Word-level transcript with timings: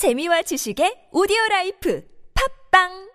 재미와 0.00 0.40
지식의 0.48 1.12
오디오 1.12 1.36
라이프. 1.50 2.00
팝빵 2.32 3.09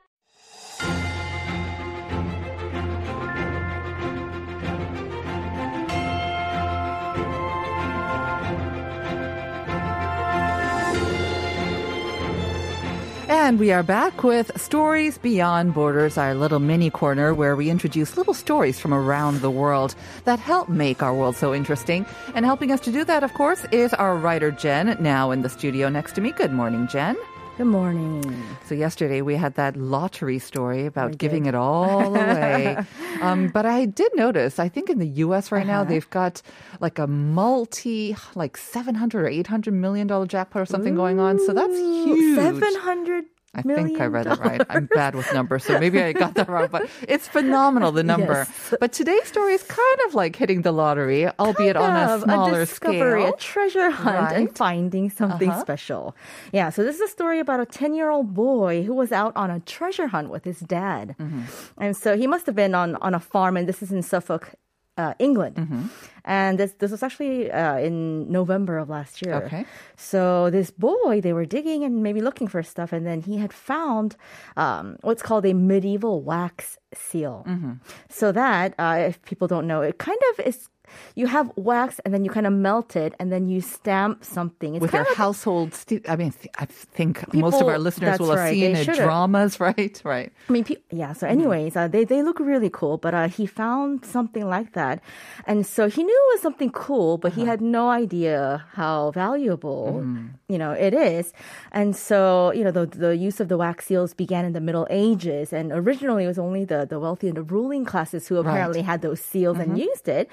And 13.45 13.59
we 13.59 13.71
are 13.71 13.83
back 13.83 14.23
with 14.23 14.49
Stories 14.59 15.19
Beyond 15.19 15.75
Borders, 15.75 16.17
our 16.17 16.33
little 16.33 16.57
mini 16.59 16.89
corner 16.89 17.31
where 17.31 17.55
we 17.55 17.69
introduce 17.69 18.17
little 18.17 18.33
stories 18.33 18.79
from 18.79 18.91
around 18.91 19.41
the 19.41 19.51
world 19.51 19.93
that 20.23 20.39
help 20.39 20.67
make 20.67 21.03
our 21.03 21.13
world 21.13 21.35
so 21.35 21.53
interesting. 21.53 22.07
And 22.33 22.43
helping 22.43 22.71
us 22.71 22.79
to 22.81 22.91
do 22.91 23.03
that, 23.03 23.23
of 23.23 23.35
course, 23.35 23.63
is 23.71 23.93
our 23.93 24.17
writer 24.17 24.49
Jen, 24.49 24.97
now 24.99 25.29
in 25.29 25.43
the 25.43 25.49
studio 25.49 25.89
next 25.89 26.13
to 26.15 26.21
me. 26.21 26.31
Good 26.31 26.53
morning, 26.53 26.87
Jen. 26.87 27.15
Good 27.57 27.67
morning. 27.67 28.21
So 28.65 28.73
yesterday 28.75 29.21
we 29.21 29.35
had 29.35 29.53
that 29.55 29.77
lottery 29.77 30.39
story 30.39 30.85
about 30.87 31.17
giving 31.17 31.45
it 31.45 31.55
all 31.55 32.13
away. 32.15 32.77
um, 33.21 33.47
but 33.49 33.65
I 33.65 33.85
did 33.85 34.11
notice, 34.15 34.57
I 34.59 34.67
think 34.69 34.89
in 34.89 34.97
the 34.99 35.07
U.S. 35.23 35.51
right 35.51 35.65
now 35.67 35.81
Uh-huh. 35.81 35.89
they've 35.91 36.09
got 36.09 36.41
like 36.81 36.97
a 36.99 37.07
multi, 37.07 38.15
like 38.33 38.57
700 38.57 39.21
or 39.23 39.27
800 39.27 39.71
million 39.73 40.07
dollar 40.07 40.25
jackpot 40.25 40.63
or 40.63 40.65
something 40.65 40.95
going 40.95 41.19
on. 41.19 41.39
So 41.45 41.53
that's 41.53 41.77
huge. 41.77 42.35
Seven 42.35 42.75
hundred 42.75 43.25
I 43.55 43.61
million. 43.65 43.87
think 43.87 44.01
I 44.01 44.05
read 44.05 44.27
it 44.27 44.39
right. 44.39 44.61
I'm 44.69 44.85
bad 44.87 45.15
with 45.15 45.31
numbers, 45.33 45.63
so 45.63 45.79
maybe 45.79 46.01
I 46.01 46.13
got 46.13 46.33
that 46.35 46.49
wrong. 46.49 46.67
But 46.71 46.89
it's 47.07 47.27
phenomenal, 47.27 47.91
the 47.91 48.03
number. 48.03 48.45
Yes. 48.47 48.73
But 48.79 48.91
today's 48.91 49.27
story 49.27 49.53
is 49.53 49.63
kind 49.63 49.99
of 50.07 50.13
like 50.13 50.35
hitting 50.35 50.61
the 50.63 50.71
lottery, 50.71 51.27
albeit 51.39 51.75
on 51.77 51.89
a 51.91 52.07
Kind 52.07 52.21
smaller 52.23 52.61
a 52.61 52.65
discovery, 52.65 53.21
scale. 53.23 53.33
a 53.33 53.37
treasure 53.37 53.89
hunt, 53.89 54.31
and 54.35 54.55
finding 54.55 55.09
something 55.09 55.49
Uh-huh. 55.49 55.61
special. 55.61 56.15
Yeah, 56.51 56.69
so 56.69 56.83
this 56.83 56.95
is 56.95 57.01
a 57.01 57.07
story 57.07 57.39
about 57.39 57.59
a 57.59 57.65
10 57.65 57.93
year 57.95 58.09
old 58.09 58.33
boy 58.33 58.83
who 58.83 58.93
was 58.93 59.11
out 59.11 59.33
on 59.35 59.49
a 59.49 59.59
treasure 59.61 60.07
hunt 60.07 60.29
with 60.29 60.43
his 60.43 60.59
dad. 60.59 61.15
Mm-hmm. 61.19 61.43
And 61.77 61.95
so 61.95 62.17
he 62.17 62.27
must 62.27 62.45
have 62.45 62.55
been 62.55 62.75
on, 62.75 62.95
on 62.97 63.13
a 63.15 63.19
farm, 63.19 63.57
and 63.57 63.67
this 63.69 63.81
is 63.81 63.91
in 63.91 64.01
Suffolk, 64.01 64.51
uh, 64.97 65.13
England. 65.19 65.55
Mm-hmm. 65.55 65.87
And 66.25 66.57
this, 66.57 66.73
this 66.79 66.91
was 66.91 67.03
actually 67.03 67.51
uh, 67.51 67.77
in 67.77 68.31
November 68.31 68.77
of 68.77 68.89
last 68.89 69.21
year. 69.21 69.35
Okay. 69.45 69.65
So 69.95 70.49
this 70.49 70.71
boy, 70.71 71.21
they 71.21 71.33
were 71.33 71.45
digging 71.45 71.83
and 71.83 72.01
maybe 72.01 72.21
looking 72.21 72.47
for 72.47 72.63
stuff, 72.63 72.91
and 72.93 73.05
then 73.05 73.21
he 73.21 73.37
had 73.37 73.53
found 73.53 74.15
um, 74.57 74.97
what's 75.01 75.21
called 75.21 75.45
a 75.45 75.53
medieval 75.53 76.23
wax 76.23 76.77
seal. 76.93 77.45
Mm-hmm. 77.47 77.73
So 78.09 78.31
that, 78.31 78.73
uh, 78.79 79.05
if 79.07 79.21
people 79.21 79.47
don't 79.47 79.67
know, 79.67 79.81
it 79.81 79.97
kind 79.97 80.19
of 80.33 80.45
is. 80.45 80.69
You 81.15 81.27
have 81.27 81.51
wax, 81.55 81.99
and 82.05 82.13
then 82.13 82.23
you 82.25 82.31
kind 82.31 82.47
of 82.47 82.53
melt 82.53 82.95
it, 82.95 83.13
and 83.19 83.31
then 83.31 83.47
you 83.47 83.61
stamp 83.61 84.23
something. 84.23 84.75
It's 84.75 84.81
with 84.81 84.91
kind 84.91 85.03
your 85.05 85.11
of 85.11 85.17
like- 85.17 85.17
household, 85.17 85.73
st- 85.73 86.09
I 86.09 86.15
mean, 86.15 86.31
th- 86.31 86.53
I 86.57 86.65
think 86.65 87.33
most 87.33 87.61
of 87.61 87.67
our 87.67 87.79
listeners 87.79 88.19
will 88.19 88.29
have 88.31 88.39
right, 88.39 88.53
seen 88.53 88.75
it, 88.75 88.85
dramas, 88.95 89.59
right? 89.67 90.01
Right. 90.03 90.31
I 90.49 90.51
mean, 90.51 90.63
pe- 90.63 90.81
yeah. 90.91 91.13
So, 91.13 91.27
anyways, 91.27 91.75
uh, 91.75 91.87
they 91.87 92.03
they 92.03 92.21
look 92.23 92.39
really 92.39 92.69
cool. 92.69 92.97
But 92.97 93.13
uh, 93.13 93.27
he 93.27 93.45
found 93.45 94.05
something 94.05 94.47
like 94.47 94.73
that, 94.73 95.01
and 95.47 95.65
so 95.65 95.87
he 95.89 96.03
knew 96.03 96.19
it 96.29 96.35
was 96.35 96.41
something 96.41 96.71
cool, 96.71 97.17
but 97.17 97.31
Uh-huh. 97.31 97.41
he 97.41 97.47
had 97.47 97.61
no 97.61 97.89
idea 97.89 98.65
how 98.73 99.11
valuable 99.11 99.99
Mm-hmm. 100.01 100.27
you 100.47 100.57
know 100.57 100.71
it 100.71 100.93
is. 100.93 101.33
And 101.71 101.95
so, 101.95 102.51
you 102.53 102.63
know, 102.63 102.71
the 102.71 102.85
the 102.85 103.15
use 103.15 103.39
of 103.39 103.47
the 103.47 103.57
wax 103.57 103.85
seals 103.85 104.13
began 104.13 104.45
in 104.45 104.53
the 104.53 104.61
Middle 104.61 104.87
Ages, 104.89 105.53
and 105.53 105.71
originally 105.71 106.23
it 106.25 106.27
was 106.27 106.39
only 106.39 106.65
the 106.65 106.85
the 106.85 106.99
wealthy 106.99 107.27
and 107.27 107.37
the 107.37 107.43
ruling 107.43 107.85
classes 107.85 108.27
who 108.27 108.37
apparently 108.37 108.81
had 108.81 109.01
those 109.01 109.19
seals 109.21 109.57
Mm-hmm. 109.57 109.71
and 109.71 109.79
used 109.79 110.07
it. 110.07 110.29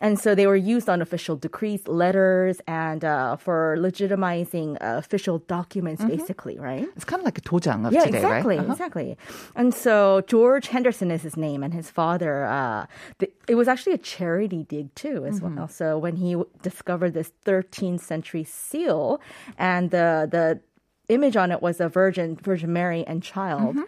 And 0.00 0.18
so 0.18 0.34
they 0.34 0.46
were 0.46 0.56
used 0.56 0.88
on 0.88 1.00
official 1.02 1.36
decrees, 1.36 1.86
letters, 1.86 2.60
and 2.66 3.04
uh, 3.04 3.36
for 3.36 3.76
legitimizing 3.78 4.76
uh, 4.80 4.98
official 4.98 5.38
documents, 5.38 6.04
basically, 6.04 6.58
right? 6.58 6.88
It's 6.96 7.04
kind 7.04 7.20
of 7.20 7.24
like 7.24 7.38
a 7.38 7.40
tojang 7.40 7.86
of 7.86 7.92
Yeah, 7.92 8.04
today, 8.06 8.18
exactly, 8.18 8.56
right? 8.56 8.64
Uh-huh. 8.64 8.72
exactly. 8.72 9.16
And 9.54 9.72
so 9.74 10.22
George 10.26 10.68
Henderson 10.68 11.10
is 11.10 11.22
his 11.22 11.36
name, 11.36 11.62
and 11.62 11.72
his 11.74 11.90
father. 11.90 12.44
Uh, 12.44 12.86
th- 13.18 13.32
it 13.48 13.54
was 13.54 13.68
actually 13.68 13.92
a 13.92 13.98
charity 13.98 14.64
dig 14.64 14.94
too, 14.94 15.24
as 15.26 15.40
Mm-hmm. 15.40 15.56
well. 15.56 15.68
So 15.68 15.98
when 15.98 16.16
he 16.16 16.32
w- 16.32 16.48
discovered 16.62 17.14
this 17.14 17.32
13th 17.44 18.00
century 18.00 18.44
seal, 18.44 19.20
and 19.58 19.90
the 19.90 20.26
the 20.30 20.60
image 21.08 21.36
on 21.36 21.50
it 21.52 21.60
was 21.62 21.80
a 21.80 21.88
Virgin 21.88 22.36
Virgin 22.36 22.72
Mary 22.72 23.04
and 23.06 23.22
child. 23.22 23.76
Mm-hmm. 23.76 23.82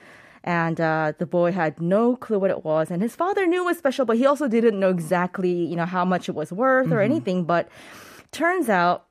And 0.46 0.78
uh, 0.78 1.14
the 1.18 1.24
boy 1.24 1.52
had 1.52 1.80
no 1.80 2.16
clue 2.16 2.38
what 2.38 2.50
it 2.50 2.64
was, 2.64 2.90
and 2.90 3.00
his 3.00 3.16
father 3.16 3.46
knew 3.46 3.62
it 3.62 3.66
was 3.66 3.78
special, 3.78 4.04
but 4.04 4.18
he 4.18 4.26
also 4.26 4.46
didn't 4.46 4.78
know 4.78 4.90
exactly, 4.90 5.50
you 5.50 5.74
know, 5.74 5.86
how 5.86 6.04
much 6.04 6.28
it 6.28 6.34
was 6.34 6.52
worth 6.52 6.88
or 6.92 6.96
Mm-hmm. 6.96 7.10
anything. 7.12 7.44
But 7.44 7.68
turns 8.30 8.68
out 8.68 9.06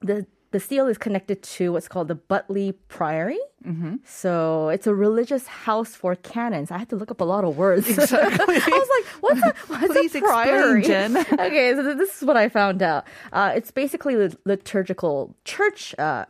the 0.00 0.26
the 0.50 0.60
seal 0.60 0.86
is 0.86 0.96
connected 0.96 1.42
to 1.42 1.72
what's 1.72 1.88
called 1.88 2.08
the 2.08 2.14
Butley 2.16 2.74
Priory. 2.88 3.38
Mm-hmm. 3.66 3.96
So 4.04 4.70
it's 4.70 4.86
a 4.86 4.94
religious 4.94 5.46
house 5.46 5.94
for 5.94 6.14
canons. 6.16 6.70
I 6.70 6.78
had 6.78 6.88
to 6.88 6.96
look 6.96 7.10
up 7.10 7.20
a 7.20 7.24
lot 7.24 7.44
of 7.44 7.56
words. 7.58 7.86
Exactly. 7.98 8.56
I 8.56 8.78
was 8.84 8.88
like, 8.96 9.06
what's 9.22 9.42
a, 9.42 9.54
what's 9.68 9.86
Please 9.92 10.14
a 10.14 10.18
explain, 10.18 10.46
priory? 10.48 10.82
Jen. 10.84 11.16
okay, 11.32 11.74
so 11.74 11.82
this 11.94 12.16
is 12.16 12.22
what 12.26 12.38
I 12.38 12.48
found 12.48 12.82
out. 12.82 13.04
Uh, 13.30 13.52
it's 13.56 13.70
basically 13.70 14.16
lit- 14.16 14.40
liturgical 14.46 15.34
church 15.44 15.94
uh, 15.98 16.24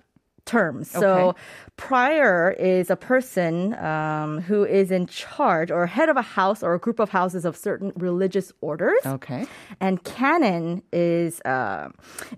terms. 0.55 0.85
So 1.03 1.09
Okay. 1.29 1.39
prior 1.77 2.51
is 2.77 2.91
a 2.91 2.97
person 2.97 3.53
um, 3.93 4.31
who 4.49 4.65
is 4.81 4.91
in 4.91 5.05
charge 5.07 5.71
or 5.71 5.87
head 5.87 6.09
of 6.13 6.17
a 6.17 6.27
house 6.41 6.61
or 6.67 6.73
a 6.75 6.81
group 6.87 6.99
of 7.05 7.09
houses 7.21 7.45
of 7.45 7.55
certain 7.57 7.91
religious 8.09 8.49
orders. 8.61 9.03
Okay. 9.17 9.43
And 9.81 9.95
canon 10.05 10.83
is 10.93 11.41
uh, 11.55 11.89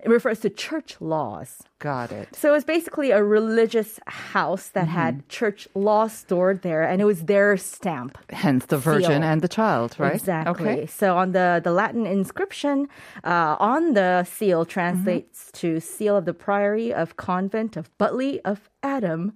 it 0.05 0.09
refers 0.17 0.39
to 0.45 0.49
church 0.49 0.91
laws. 1.13 1.49
Got 1.79 2.11
it. 2.11 2.27
So 2.41 2.47
it's 2.55 2.65
basically 2.75 3.09
a 3.11 3.23
religious 3.23 3.91
house 4.33 4.65
that 4.75 4.81
Mm-hmm. 4.87 5.01
had 5.03 5.13
church 5.39 5.61
laws 5.87 6.11
stored 6.23 6.57
there, 6.67 6.83
and 6.89 6.97
it 7.03 7.05
was 7.13 7.19
their 7.33 7.57
stamp. 7.57 8.17
Hence 8.45 8.63
the 8.73 8.77
virgin 8.91 9.21
Seal. 9.21 9.29
and 9.31 9.39
the 9.41 9.47
child, 9.59 9.89
right? 9.97 10.13
Exactly. 10.21 10.69
Okay. 10.69 10.85
So 10.99 11.07
on 11.21 11.31
the, 11.37 11.47
the 11.67 11.71
Latin 11.81 12.05
inscription 12.19 12.77
uh, 13.33 13.55
on 13.73 13.81
the 13.99 14.11
seal 14.37 14.61
translates 14.65 15.39
Mm-hmm. 15.41 15.57
to 15.61 15.79
seal 15.79 16.15
of 16.21 16.25
the 16.25 16.33
priory 16.47 16.89
of 17.01 17.07
convent 17.29 17.71
of 17.81 17.85
Butley 18.01 18.39
of 18.51 18.57
Adam, 18.83 19.33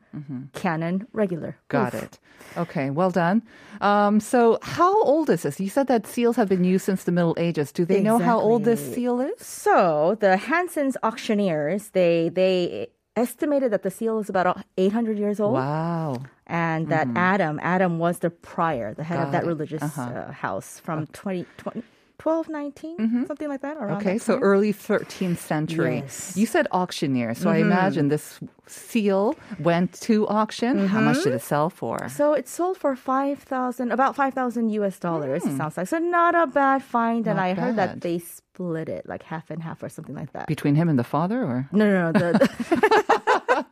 canon 0.53 0.95
regular. 1.13 1.51
Mm-hmm. 1.51 1.67
Got 1.77 1.93
Oof. 1.93 2.03
it. 2.03 2.19
Okay, 2.57 2.89
well 2.89 3.11
done. 3.11 3.43
Um, 3.81 4.19
so, 4.19 4.57
how 4.61 4.93
old 5.03 5.29
is 5.29 5.43
this? 5.43 5.59
You 5.59 5.69
said 5.69 5.87
that 5.87 6.07
seals 6.07 6.35
have 6.35 6.49
been 6.49 6.63
used 6.73 6.85
since 6.85 7.03
the 7.03 7.11
Middle 7.11 7.35
Ages. 7.37 7.71
Do 7.71 7.85
they 7.85 8.01
know 8.01 8.17
how 8.17 8.39
old 8.39 8.63
this 8.63 8.81
seal 8.93 9.19
is? 9.21 9.39
So 9.41 10.17
the 10.19 10.37
Hanson's 10.37 10.97
auctioneers 11.03 11.89
they 11.99 12.29
they 12.39 12.87
estimated 13.15 13.71
that 13.71 13.83
the 13.83 13.91
seal 13.91 14.19
is 14.19 14.29
about 14.29 14.45
800 14.77 15.17
years 15.17 15.39
old. 15.39 15.53
Wow. 15.53 16.23
and 16.47 16.89
that 16.89 17.07
Adam, 17.15 17.59
Adam 17.63 17.97
was 17.99 18.19
the 18.19 18.29
prior, 18.29 18.93
the 18.93 19.03
head 19.03 19.19
of 19.19 19.31
that 19.31 19.43
it. 19.43 19.47
religious 19.47 19.81
Uh-huh. 19.83 20.01
uh, 20.01 20.31
house 20.31 20.79
from 20.85 21.07
20, 21.07 21.45
20 21.57 21.83
1219, 22.21 23.25
something 23.27 23.49
like 23.49 23.61
that. 23.61 23.77
Mm-hmm. 23.77 23.93
Okay, 23.95 24.13
that 24.17 24.21
so 24.21 24.39
early 24.39 24.73
13th 24.73 25.37
century. 25.37 25.97
Yes. 25.97 26.35
You 26.35 26.45
said 26.45 26.65
auctioneer, 26.71 27.35
so 27.35 27.49
I 27.49 27.57
imagine 27.57 28.07
this 28.07 28.39
seal 28.67 29.35
went 29.59 29.93
to 30.01 30.27
auction. 30.27 30.87
How 30.87 31.01
much 31.01 31.23
did 31.23 31.33
it 31.33 31.41
sell 31.41 31.69
for? 31.69 32.09
So 32.09 32.33
it 32.33 32.47
sold 32.47 32.77
for 32.77 32.95
five 32.95 33.39
thousand, 33.39 33.91
about 33.91 34.15
five 34.15 34.33
thousand 34.33 34.69
U.S. 34.69 34.99
dollars. 34.99 35.45
It 35.45 35.55
sounds 35.57 35.77
like 35.77 35.87
so 35.87 35.97
not 35.99 36.35
a 36.35 36.47
bad 36.47 36.83
find. 36.83 37.27
and 37.27 37.37
Hmm. 37.39 37.45
Not 37.45 37.45
I 37.45 37.53
heard 37.53 37.75
that 37.77 38.01
they 38.01 38.19
split 38.19 38.89
it 38.89 39.05
like 39.07 39.23
half 39.23 39.49
and 39.51 39.61
half 39.61 39.83
or 39.83 39.89
something 39.89 40.15
like 40.15 40.31
that. 40.33 40.47
Between 40.47 40.75
him 40.75 40.87
and 40.89 40.97
the 40.97 41.03
father, 41.03 41.43
or 41.43 41.67
No, 41.71 41.85
no, 41.85 42.11
no. 42.11 42.19
The, 42.19 43.67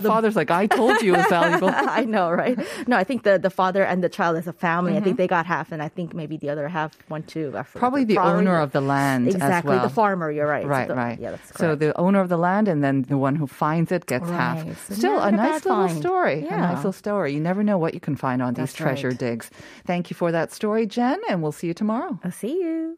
father's 0.08 0.36
like, 0.36 0.50
I 0.50 0.66
told 0.66 1.00
you 1.02 1.14
it 1.14 1.18
was 1.18 1.26
valuable. 1.28 1.68
I 1.72 2.04
know, 2.04 2.30
right? 2.30 2.58
No, 2.88 2.96
I 2.96 3.04
think 3.04 3.22
the, 3.22 3.38
the 3.38 3.50
father 3.50 3.84
and 3.84 4.02
the 4.02 4.08
child 4.08 4.36
as 4.36 4.46
a 4.46 4.52
family. 4.52 4.92
I 4.92 4.96
Mm-hmm. 4.98 5.04
think 5.04 5.16
they 5.18 5.26
got 5.28 5.46
half, 5.46 5.70
and 5.70 5.80
I 5.82 5.88
think 5.88 6.12
maybe 6.14 6.36
the 6.36 6.50
other 6.50 6.66
half 6.68 6.96
went 7.08 7.28
to 7.28 7.54
I 7.56 7.62
Probably 7.62 8.04
the 8.04 8.18
owner 8.18 8.58
of 8.58 8.72
the 8.72 8.80
land 8.80 9.28
exactly 9.28 9.72
as 9.74 9.78
well. 9.80 9.82
the 9.88 9.94
farmer. 9.94 10.30
You're 10.30 10.46
right. 10.48 10.64
So 10.64 10.68
Right, 10.68 10.88
the- 10.88 10.94
right. 10.94 11.18
Yeah, 11.20 11.30
that's 11.32 11.52
correct. 11.52 11.58
So 11.60 11.74
the 11.76 11.96
owner 11.98 12.20
of 12.20 12.28
the 12.28 12.36
land 12.36 12.66
and 12.68 12.82
then 12.82 13.02
the 13.02 13.16
one 13.18 13.36
who 13.36 13.46
finds 13.46 13.92
it 13.92 14.06
gets 14.08 14.28
half. 14.28 14.64
Right. 14.64 14.76
So 14.76 14.94
Still 14.94 15.20
a 15.20 15.30
nice 15.30 15.64
little 15.64 15.86
find. 15.86 15.98
story. 15.98 16.46
A 16.46 16.50
nice 16.50 16.76
little 16.78 16.92
story. 16.92 17.32
You 17.32 17.40
never 17.40 17.62
know 17.62 17.78
what 17.78 17.94
you 17.94 18.00
can 18.00 18.16
find 18.16 18.42
on 18.42 18.54
these 18.54 18.72
treasure 18.72 19.08
right. 19.08 19.18
digs. 19.18 19.50
Thank 19.86 20.10
you 20.10 20.14
for 20.14 20.32
that 20.32 20.52
story, 20.52 20.86
Jen, 20.86 21.20
and 21.28 21.42
we'll 21.42 21.52
see 21.52 21.68
you 21.68 21.74
tomorrow. 21.74 22.18
I'll 22.24 22.32
see 22.32 22.60
you. 22.60 22.97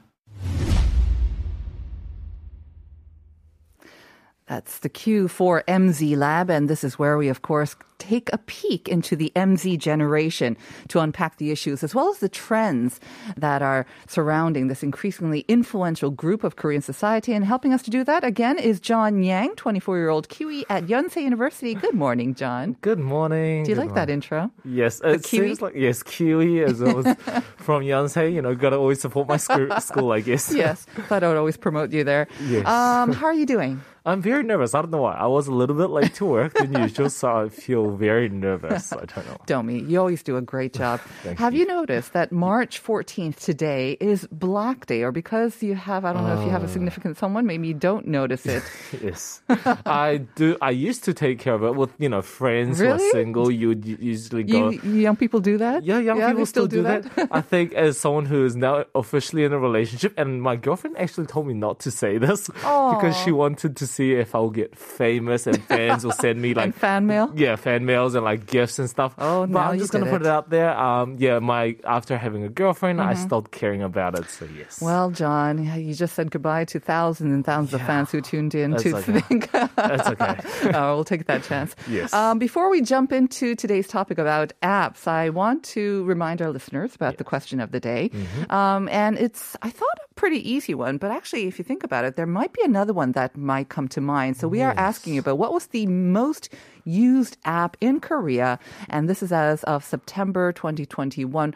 That's 4.51 4.79
the 4.79 4.89
cue 4.89 5.29
for 5.29 5.63
MZ 5.65 6.17
Lab, 6.17 6.49
and 6.49 6.69
this 6.69 6.83
is 6.83 6.99
where 6.99 7.17
we, 7.17 7.29
of 7.29 7.41
course, 7.41 7.77
take 7.99 8.29
a 8.33 8.37
peek 8.37 8.89
into 8.89 9.15
the 9.15 9.31
MZ 9.33 9.77
generation 9.77 10.57
to 10.89 10.99
unpack 10.99 11.37
the 11.37 11.51
issues 11.51 11.85
as 11.85 11.95
well 11.95 12.09
as 12.09 12.17
the 12.17 12.27
trends 12.27 12.99
that 13.37 13.61
are 13.61 13.85
surrounding 14.07 14.67
this 14.67 14.83
increasingly 14.83 15.45
influential 15.47 16.09
group 16.09 16.43
of 16.43 16.57
Korean 16.57 16.81
society. 16.81 17.31
And 17.31 17.45
helping 17.45 17.71
us 17.71 17.81
to 17.83 17.91
do 17.91 18.03
that 18.03 18.25
again 18.25 18.57
is 18.57 18.81
John 18.81 19.23
Yang, 19.23 19.55
24 19.55 19.97
year 19.97 20.09
old 20.09 20.27
Kiwi 20.27 20.65
at 20.69 20.87
Yonsei 20.87 21.23
University. 21.23 21.73
Good 21.73 21.93
morning, 21.93 22.35
John. 22.35 22.75
Good 22.81 22.99
morning. 22.99 23.63
Do 23.63 23.69
you 23.69 23.75
Good 23.75 23.85
like 23.85 23.95
that 23.95 24.09
intro? 24.09 24.51
Yes, 24.65 24.99
it 25.01 25.23
Kiwi? 25.23 25.47
seems 25.47 25.61
like 25.61 25.75
yes, 25.75 26.03
Kiwi 26.03 26.61
as 26.63 26.81
well 26.81 27.07
as 27.07 27.15
from 27.55 27.83
Yonsei. 27.83 28.33
You 28.33 28.41
know, 28.41 28.53
gotta 28.53 28.77
always 28.77 28.99
support 28.99 29.29
my 29.29 29.37
school, 29.37 29.69
school 29.79 30.11
I 30.11 30.19
guess. 30.19 30.53
Yes, 30.53 30.85
thought 31.07 31.23
I 31.23 31.29
would 31.29 31.37
always 31.37 31.55
promote 31.55 31.91
you 31.91 32.03
there. 32.03 32.27
Yes. 32.43 32.67
Um, 32.67 33.13
how 33.13 33.27
are 33.27 33.33
you 33.33 33.45
doing? 33.45 33.79
I'm 34.03 34.19
very 34.19 34.41
nervous. 34.43 34.73
I 34.73 34.81
don't 34.81 34.89
know 34.89 35.03
why. 35.03 35.13
I 35.13 35.27
was 35.27 35.45
a 35.47 35.53
little 35.53 35.75
bit 35.75 35.91
late 35.91 36.15
to 36.15 36.25
work 36.25 36.55
than 36.55 36.73
usual, 36.73 37.07
so 37.11 37.35
I 37.45 37.49
feel 37.49 37.91
very 37.91 38.29
nervous. 38.29 38.91
I 38.91 39.05
don't 39.05 39.25
know. 39.27 39.37
Don't 39.45 39.67
me. 39.67 39.81
You 39.81 39.99
always 39.99 40.23
do 40.23 40.37
a 40.37 40.41
great 40.41 40.73
job. 40.73 40.99
Have 41.37 41.53
you. 41.53 41.59
you 41.61 41.65
noticed 41.67 42.13
that 42.13 42.31
March 42.31 42.81
14th 42.83 43.37
today 43.39 43.97
is 43.99 44.27
Black 44.31 44.87
Day? 44.87 45.03
Or 45.03 45.11
because 45.11 45.61
you 45.61 45.75
have, 45.75 46.03
I 46.03 46.13
don't 46.13 46.23
know 46.25 46.33
if 46.33 46.39
you 46.41 46.47
Uh. 46.47 46.49
have 46.49 46.63
a 46.63 46.67
significant 46.67 47.17
someone, 47.17 47.45
maybe 47.45 47.67
you 47.67 47.75
don't 47.75 48.07
notice 48.07 48.45
it. 48.47 48.63
Yes, 49.01 49.41
I 49.85 50.25
do. 50.35 50.57
I 50.61 50.71
used 50.71 51.03
to 51.05 51.13
take 51.13 51.37
care 51.39 51.53
of 51.53 51.63
it 51.63 51.75
with 51.75 51.91
you 51.99 52.09
know 52.09 52.21
friends 52.21 52.79
who 52.79 52.87
are 52.89 52.99
single. 53.11 53.49
You 53.51 53.69
would 53.69 53.85
usually 53.85 54.43
go. 54.43 54.69
you, 54.71 54.81
you 54.83 54.95
young 55.01 55.15
people 55.15 55.39
do 55.39 55.57
that? 55.59 55.83
Yeah, 55.83 55.99
young 55.99 56.19
they 56.19 56.27
people 56.27 56.45
still 56.45 56.67
do 56.67 56.81
that. 56.83 57.03
that. 57.15 57.27
I 57.31 57.41
think 57.41 57.73
as 57.85 57.97
someone 57.99 58.25
who 58.25 58.45
is 58.45 58.55
now 58.55 58.85
officially 58.95 59.43
in 59.43 59.53
a 59.53 59.59
relationship, 59.59 60.13
and 60.17 60.41
my 60.41 60.55
girlfriend 60.55 60.97
actually 60.97 61.27
told 61.27 61.45
me 61.47 61.53
not 61.53 61.79
to 61.81 61.91
say 61.91 62.17
this 62.17 62.47
because 62.47 63.15
she 63.23 63.31
wanted 63.31 63.75
to 63.77 63.87
see 63.91 64.13
if 64.13 64.33
I'll 64.33 64.49
get 64.49 64.77
famous 64.77 65.47
and 65.47 65.63
fans 65.65 66.03
will 66.03 66.11
send 66.13 66.41
me 66.41 66.53
like 66.55 66.73
fan 66.73 67.05
mail? 67.07 67.31
yeah, 67.35 67.55
fan 67.55 67.85
mails 67.85 68.15
and 68.15 68.23
like 68.23 68.45
gifts 68.45 68.79
and 68.79 68.89
stuff. 68.89 69.13
Oh, 69.17 69.45
but 69.45 69.59
I'm 69.59 69.79
just 69.79 69.91
gonna 69.91 70.05
did 70.05 70.11
put 70.11 70.21
it. 70.21 70.27
it 70.27 70.31
out 70.31 70.49
there. 70.49 70.77
Um, 70.77 71.17
yeah, 71.19 71.39
my 71.39 71.75
after 71.85 72.17
having 72.17 72.43
a 72.43 72.49
girlfriend, 72.49 73.01
I 73.01 73.13
stopped 73.13 73.51
caring 73.51 73.81
about 73.83 74.17
it. 74.17 74.29
So 74.29 74.45
yes. 74.45 74.75
Mm-hmm. 74.75 74.85
Well, 74.85 75.11
John, 75.11 75.81
you 75.81 75.93
just 75.93 76.15
said 76.15 76.31
goodbye 76.31 76.65
to 76.65 76.79
thousands 76.79 77.33
and 77.33 77.45
thousands 77.45 77.73
of 77.73 77.81
fans 77.81 78.11
who 78.11 78.21
tuned 78.21 78.55
in 78.55 78.71
That's 78.71 78.83
to 78.83 78.95
okay. 78.97 79.19
think. 79.21 79.51
that's 79.51 80.07
okay. 80.09 80.71
oh, 80.73 80.95
we'll 80.95 81.03
take 81.03 81.25
that 81.27 81.43
chance. 81.43 81.75
Yes. 81.91 82.13
Um, 82.13 82.39
before 82.39 82.69
we 82.69 82.81
jump 82.81 83.11
into 83.11 83.53
today's 83.55 83.87
topic 83.87 84.17
about 84.17 84.53
apps, 84.63 85.07
I 85.07 85.29
want 85.29 85.63
to 85.75 86.05
remind 86.05 86.41
our 86.41 86.49
listeners 86.49 86.95
about 86.95 87.17
the 87.17 87.25
question 87.25 87.59
of 87.59 87.71
the 87.71 87.79
day. 87.81 88.09
Mm-hmm. 88.13 88.51
Um, 88.51 88.87
and 88.89 89.17
it's, 89.17 89.57
I 89.61 89.71
thought, 89.71 89.97
a 90.09 90.13
pretty 90.15 90.37
easy 90.49 90.73
one, 90.73 90.97
but 90.97 91.11
actually, 91.11 91.47
if 91.47 91.59
you 91.59 91.65
think 91.65 91.83
about 91.83 92.05
it, 92.05 92.15
there 92.15 92.27
might 92.27 92.53
be 92.53 92.61
another 92.63 92.93
one 92.93 93.11
that 93.13 93.35
might 93.35 93.67
come 93.69 93.80
to 93.89 94.01
mind. 94.01 94.37
So 94.37 94.47
we 94.47 94.61
are 94.61 94.73
asking 94.77 95.13
you 95.13 95.19
about 95.19 95.37
what 95.37 95.53
was 95.53 95.67
the 95.67 95.85
most 95.87 96.49
used 96.83 97.37
app 97.45 97.77
in 97.81 97.99
Korea, 97.99 98.59
and 98.89 99.09
this 99.09 99.21
is 99.21 99.31
as 99.31 99.63
of 99.63 99.83
September 99.83 100.51
2021. 100.51 101.53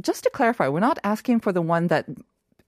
Just 0.00 0.24
to 0.24 0.30
clarify, 0.30 0.68
we're 0.68 0.80
not 0.80 0.98
asking 1.04 1.40
for 1.40 1.52
the 1.52 1.62
one 1.62 1.88
that 1.88 2.06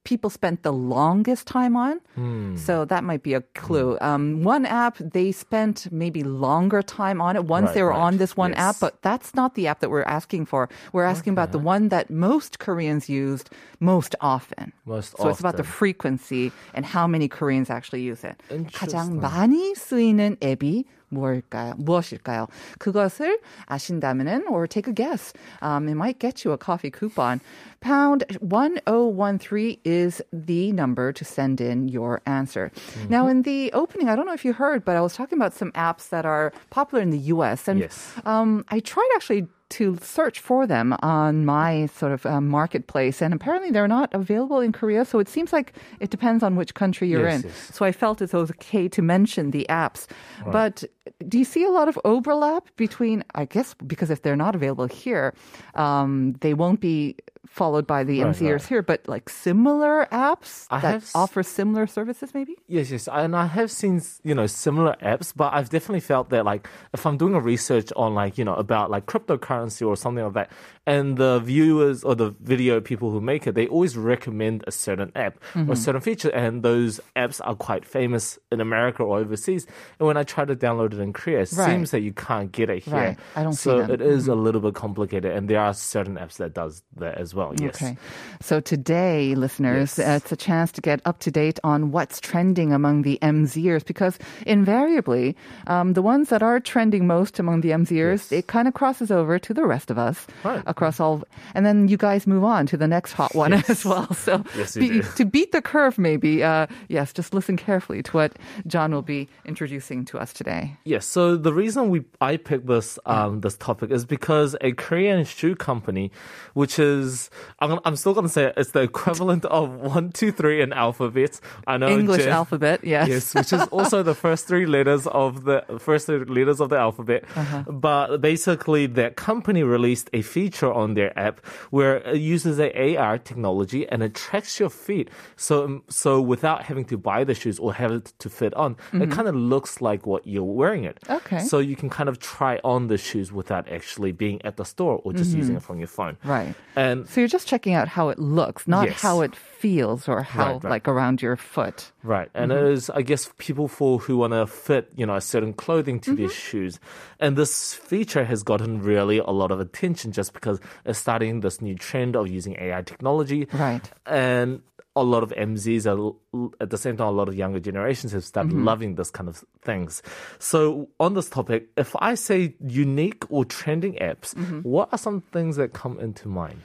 people 0.05 0.29
spent 0.31 0.63
the 0.63 0.71
longest 0.73 1.45
time 1.45 1.75
on. 1.75 1.99
Hmm. 2.15 2.55
So 2.55 2.85
that 2.85 3.03
might 3.03 3.21
be 3.21 3.35
a 3.35 3.41
clue. 3.53 3.97
Um, 4.01 4.41
one 4.43 4.65
app, 4.65 4.97
they 4.97 5.31
spent 5.31 5.91
maybe 5.91 6.23
longer 6.23 6.81
time 6.81 7.21
on 7.21 7.35
it 7.35 7.45
once 7.45 7.67
Right, 7.67 7.73
they 7.75 7.83
were 7.83 7.89
right. 7.93 7.99
on 8.07 8.17
this 8.17 8.35
one 8.35 8.51
Yes. 8.51 8.59
app, 8.59 8.75
but 8.79 9.01
that's 9.03 9.35
not 9.35 9.53
the 9.53 9.67
app 9.67 9.81
that 9.81 9.91
we're 9.91 10.07
asking 10.07 10.45
for. 10.47 10.67
We're 10.93 11.03
asking 11.05 11.33
about 11.33 11.51
the 11.51 11.59
one 11.59 11.89
that 11.89 12.09
most 12.09 12.57
Koreans 12.57 13.09
used 13.09 13.51
most 13.79 14.15
often. 14.21 14.71
Most 14.85 15.15
so 15.17 15.29
it's 15.29 15.39
about 15.41 15.57
the 15.57 15.67
often. 15.67 15.77
frequency 15.77 16.51
and 16.73 16.85
how 16.87 17.05
many 17.05 17.27
Koreans 17.27 17.69
actually 17.69 18.01
use 18.01 18.23
it. 18.23 18.41
가장 18.73 19.13
Interesting. 19.13 19.21
많이 19.21 19.75
쓰이는 19.75 20.37
앱이 20.41 20.85
뭘까요? 21.13 21.73
무엇일까요? 21.77 22.47
그것을 22.77 23.39
아신다면은 23.65 24.47
or 24.47 24.67
take 24.67 24.87
a 24.87 24.93
guess. 24.93 25.33
Um, 25.61 25.87
it 25.89 25.95
might 25.95 26.19
get 26.19 26.45
you 26.45 26.51
a 26.51 26.57
coffee 26.57 26.91
coupon. 26.91 27.41
Pound 27.81 28.25
1013 28.41 29.77
is 29.85 30.21
the 30.31 30.71
number 30.71 31.11
to 31.11 31.25
send 31.25 31.61
in 31.61 31.87
your 31.87 32.21
answer. 32.25 32.71
Mm-hmm. 32.75 33.09
Now, 33.09 33.27
in 33.27 33.41
the 33.43 33.71
opening, 33.73 34.09
I 34.09 34.15
don't 34.15 34.25
know 34.25 34.33
if 34.33 34.45
you 34.45 34.53
heard, 34.53 34.83
but 34.85 34.95
I 34.95 35.01
was 35.01 35.13
talking 35.15 35.37
about 35.37 35.53
some 35.53 35.71
apps 35.73 36.09
that 36.09 36.25
are 36.25 36.51
popular 36.69 37.01
in 37.01 37.09
the 37.09 37.19
US. 37.33 37.67
And 37.67 37.79
Yes. 37.79 38.13
um, 38.25 38.65
I 38.69 38.79
tried 38.79 39.09
actually 39.15 39.47
to 39.70 39.96
search 40.00 40.38
for 40.40 40.66
them 40.66 40.94
on 41.02 41.44
my 41.44 41.86
sort 41.86 42.12
of 42.12 42.24
um, 42.26 42.48
marketplace, 42.48 43.20
and 43.22 43.34
apparently 43.34 43.70
they're 43.70 43.88
not 43.88 44.12
available 44.14 44.60
in 44.60 44.72
Korea. 44.72 45.04
So 45.04 45.18
it 45.18 45.28
seems 45.28 45.52
like 45.52 45.72
it 46.00 46.10
depends 46.10 46.42
on 46.42 46.54
which 46.56 46.74
country 46.74 47.08
you're 47.08 47.26
Yes, 47.28 47.42
in. 47.42 47.48
yes. 47.48 47.70
So 47.72 47.84
I 47.84 47.92
felt 47.92 48.22
it 48.22 48.32
was 48.32 48.50
okay 48.52 48.88
to 48.88 49.02
mention 49.02 49.50
the 49.50 49.66
apps. 49.68 50.06
But 50.50 50.84
do 51.28 51.38
you 51.38 51.44
see 51.44 51.64
a 51.64 51.70
lot 51.70 51.88
of 51.88 51.98
overlap 52.04 52.68
between, 52.76 53.24
I 53.34 53.44
guess, 53.46 53.74
because 53.86 54.10
if 54.10 54.22
they're 54.22 54.36
not 54.36 54.54
available 54.54 54.86
here, 54.86 55.34
um, 55.74 56.34
they 56.40 56.54
won't 56.54 56.80
be 56.80 57.16
followed 57.46 57.86
by 57.86 58.04
the 58.04 58.22
Right, 58.22 58.34
MZers 58.34 58.52
right. 58.52 58.62
here, 58.66 58.82
but 58.82 59.06
like 59.08 59.28
similar 59.28 60.06
apps 60.10 60.66
I 60.70 60.80
that 60.80 61.10
offer 61.14 61.42
similar 61.42 61.86
services 61.86 62.32
maybe? 62.34 62.56
Yes, 62.66 62.90
yes, 62.90 63.08
and 63.10 63.36
I 63.36 63.46
have 63.46 63.70
seen 63.70 64.00
you 64.22 64.34
know 64.34 64.46
similar 64.46 64.96
apps, 65.02 65.32
but 65.34 65.52
I've 65.52 65.70
definitely 65.70 66.00
felt 66.00 66.30
that 66.30 66.44
like 66.44 66.68
if 66.92 67.06
I'm 67.06 67.16
doing 67.16 67.34
a 67.34 67.40
research 67.40 67.92
on 67.96 68.14
like 68.14 68.38
you 68.38 68.44
know 68.44 68.54
about 68.54 68.90
like 68.90 69.06
cryptocurrency 69.06 69.86
or 69.86 69.96
something 69.96 70.24
like 70.24 70.34
that, 70.34 70.50
and 70.86 71.16
the 71.16 71.38
viewers 71.40 72.04
or 72.04 72.14
the 72.14 72.30
video 72.40 72.80
people 72.80 73.10
who 73.10 73.20
make 73.20 73.46
it, 73.46 73.54
they 73.54 73.66
always 73.68 73.96
recommend 73.96 74.64
a 74.66 74.70
certain 74.72 75.10
app 75.14 75.38
Mm-hmm. 75.54 75.70
or 75.70 75.72
a 75.74 75.76
certain 75.76 76.00
feature, 76.00 76.30
and 76.30 76.62
those 76.62 77.00
apps 77.16 77.40
are 77.44 77.54
quite 77.54 77.84
famous 77.84 78.38
in 78.52 78.60
America 78.60 79.02
or 79.02 79.18
overseas. 79.18 79.66
And 79.98 80.06
when 80.06 80.16
I 80.16 80.22
try 80.24 80.44
to 80.44 80.54
download 80.56 80.92
it 80.94 80.98
in 81.00 81.12
Korea, 81.12 81.40
it 81.40 81.52
Right. 81.56 81.70
seems 81.70 81.90
that 81.92 82.00
you 82.00 82.12
can't 82.12 82.50
get 82.52 82.68
it 82.70 82.82
here. 82.84 82.94
Right. 82.94 83.18
I 83.36 83.42
don't 83.42 83.52
so 83.54 83.78
it 83.80 84.00
is 84.00 84.28
a 84.28 84.34
little 84.34 84.60
bit 84.60 84.74
complicated, 84.74 85.32
and 85.32 85.48
there 85.48 85.60
are 85.60 85.72
certain 85.74 86.16
apps 86.16 86.36
that 86.38 86.54
does 86.54 86.82
that 86.96 87.16
as 87.18 87.34
well. 87.34 87.52
Yes. 87.58 87.76
Okay. 87.76 87.96
So 88.42 88.60
today, 88.60 89.34
listeners, 89.34 89.98
Yes. 89.98 90.06
uh, 90.08 90.12
it's 90.22 90.32
a 90.32 90.36
chance 90.36 90.70
to 90.72 90.80
get 90.80 91.00
up 91.04 91.18
to 91.20 91.30
date 91.30 91.58
on 91.64 91.90
what's 91.92 92.20
trending 92.20 92.72
among 92.72 93.02
the 93.02 93.18
MZers 93.22 93.84
because 93.86 94.18
invariably, 94.46 95.36
um, 95.66 95.92
the 95.92 96.02
ones 96.02 96.28
that 96.30 96.42
are 96.42 96.58
trending 96.60 97.06
most 97.06 97.38
among 97.38 97.60
the 97.60 97.70
MZers, 97.70 98.30
Yes. 98.30 98.32
it 98.32 98.46
kind 98.46 98.66
of 98.68 98.74
crosses 98.74 99.10
over 99.10 99.38
to 99.38 99.52
the 99.54 99.64
rest 99.66 99.90
of 99.90 99.98
us 99.98 100.26
Right. 100.44 100.62
Across 100.74 100.98
all. 100.98 101.22
And 101.54 101.62
then 101.64 101.86
you 101.88 101.96
guys 101.96 102.26
move 102.26 102.42
on 102.44 102.66
to 102.66 102.76
the 102.76 102.88
next 102.88 103.12
hot 103.14 103.32
one 103.34 103.52
as 103.54 103.84
well. 103.84 104.12
So 104.14 104.42
Yes, 104.58 104.74
do. 104.74 105.02
to 105.02 105.24
beat 105.24 105.52
the 105.52 105.62
curve, 105.62 105.98
maybe, 105.98 106.42
uh, 106.42 106.66
yes, 106.88 107.12
just 107.12 107.32
listen 107.32 107.56
carefully 107.56 108.02
to 108.02 108.10
what 108.18 108.30
John 108.66 108.92
will 108.92 109.06
be 109.16 109.28
introducing 109.44 110.04
to 110.10 110.18
us 110.18 110.32
today. 110.32 110.76
Yes. 110.84 111.06
So 111.06 111.36
the 111.36 111.52
reason 111.54 111.90
we 111.94 112.02
I 112.20 112.36
picked 112.36 112.66
this 112.66 112.98
um, 113.06 113.40
this 113.40 113.56
topic 113.56 113.90
is 113.90 114.04
because 114.04 114.56
a 114.60 114.72
Korean 114.72 115.24
shoe 115.24 115.54
company, 115.54 116.10
which 116.54 116.78
is 116.78 117.30
I'm, 117.60 117.78
I'm 117.84 117.96
still 117.96 118.14
gonna 118.14 118.28
say 118.28 118.44
it, 118.50 118.54
it's 118.56 118.72
the 118.72 118.82
equivalent 118.82 119.44
of 119.46 119.70
one, 119.94 120.10
two, 120.10 120.32
three 120.32 120.60
in 120.60 120.72
alphabet. 120.72 121.40
I 121.66 121.76
know 121.78 121.88
English 121.88 122.24
Jen- 122.24 122.32
alphabet, 122.32 122.80
yes. 122.82 123.08
Yes, 123.08 123.34
which 123.34 123.52
is 123.52 123.62
also 123.70 124.02
the 124.02 124.14
first 124.14 124.46
three 124.48 124.66
letters 124.66 125.06
of 125.06 125.44
the 125.44 125.62
first 125.78 126.06
three 126.06 126.24
letters 126.24 126.60
of 126.60 126.68
the 126.70 126.78
alphabet. 126.78 127.24
Uh-huh. 127.36 127.62
But 127.70 128.18
basically, 128.18 128.86
that 129.00 129.16
company 129.16 129.62
released 129.62 130.08
a 130.12 130.22
feature 130.22 130.63
on 130.72 130.94
their 130.94 131.16
app 131.18 131.44
where 131.70 131.96
it 131.96 132.16
uses 132.20 132.58
a 132.60 132.96
AR 132.96 133.18
technology 133.18 133.86
and 133.88 134.02
it 134.02 134.14
tracks 134.14 134.58
your 134.60 134.70
feet. 134.70 135.10
So, 135.36 135.82
so 135.88 136.20
without 136.20 136.62
having 136.64 136.84
to 136.86 136.96
buy 136.96 137.24
the 137.24 137.34
shoes 137.34 137.58
or 137.58 137.74
have 137.74 137.92
it 137.92 138.12
to 138.20 138.30
fit 138.30 138.54
on, 138.54 138.76
it 138.92 139.10
kind 139.10 139.28
of 139.28 139.34
looks 139.34 139.80
like 139.80 140.06
what 140.06 140.26
you're 140.26 140.44
wearing 140.44 140.84
it. 140.84 140.98
Mm-hmm. 141.04 141.12
Okay. 141.34 141.38
So 141.40 141.58
you 141.58 141.76
can 141.76 141.90
kind 141.90 142.08
of 142.08 142.18
try 142.20 142.60
on 142.64 142.88
the 142.88 142.98
shoes 142.98 143.32
without 143.32 143.68
actually 143.70 144.12
being 144.12 144.40
at 144.44 144.56
the 144.56 144.64
store 144.64 145.00
or 145.04 145.12
just 145.12 145.34
using 145.36 145.56
it 145.56 145.62
from 145.62 145.78
your 145.78 145.88
phone. 145.88 146.14
Mm-hmm. 146.14 146.28
Right. 146.30 146.54
And 146.76 147.08
So 147.08 147.20
you're 147.20 147.28
just 147.28 147.48
checking 147.48 147.74
out 147.74 147.88
how 147.88 148.08
it 148.10 148.18
looks, 148.18 148.66
not 148.68 148.86
Yes. 148.88 149.00
how 149.02 149.20
it 149.22 149.34
feels 149.36 150.08
or 150.08 150.22
how 150.22 150.54
Right, 150.54 150.64
right. 150.64 150.70
like 150.70 150.88
around 150.88 151.22
your 151.22 151.36
foot. 151.36 151.90
Right. 152.02 152.28
And 152.34 152.50
Mm-hmm. 152.52 152.66
it 152.66 152.72
is, 152.72 152.90
I 152.90 153.02
guess, 153.02 153.30
people 153.38 153.66
for 153.68 153.98
who 153.98 154.18
want 154.18 154.32
to 154.34 154.46
fit, 154.46 154.90
you 154.94 155.06
know, 155.06 155.14
a 155.16 155.20
certain 155.20 155.52
clothing 155.52 156.00
to 156.00 156.14
their 156.14 156.26
Mm-hmm. 156.28 156.34
shoes. 156.34 156.80
And 157.20 157.36
this 157.36 157.74
feature 157.74 158.24
has 158.24 158.42
gotten 158.42 158.82
really 158.82 159.18
a 159.18 159.30
lot 159.30 159.50
of 159.50 159.60
attention 159.60 160.12
just 160.12 160.32
because 160.34 160.53
it's 160.84 160.98
starting 160.98 161.40
this 161.40 161.60
new 161.60 161.74
trend 161.74 162.16
of 162.16 162.28
using 162.28 162.56
AI 162.60 162.82
technology. 162.82 163.48
Right. 163.52 163.88
And 164.06 164.62
a 164.96 165.02
lot 165.02 165.24
of 165.24 165.30
MZs 165.30 165.86
are 165.90 166.52
at 166.60 166.70
the 166.70 166.78
same 166.78 166.96
time, 166.96 167.08
a 167.08 167.10
lot 167.10 167.28
of 167.28 167.34
younger 167.34 167.58
generations 167.58 168.12
have 168.12 168.22
started 168.24 168.52
Mm-hmm. 168.52 168.64
loving 168.64 168.94
this 168.94 169.10
kind 169.10 169.28
of 169.28 169.44
things. 169.62 170.02
So 170.38 170.88
on 171.00 171.14
this 171.14 171.28
topic, 171.28 171.66
if 171.76 171.96
I 171.98 172.14
say 172.14 172.54
unique 172.64 173.24
or 173.28 173.44
trending 173.44 173.94
apps, 173.94 174.34
Mm-hmm. 174.34 174.60
what 174.60 174.88
are 174.92 174.98
some 174.98 175.20
things 175.32 175.56
that 175.56 175.72
come 175.72 175.98
into 175.98 176.28
mind? 176.28 176.60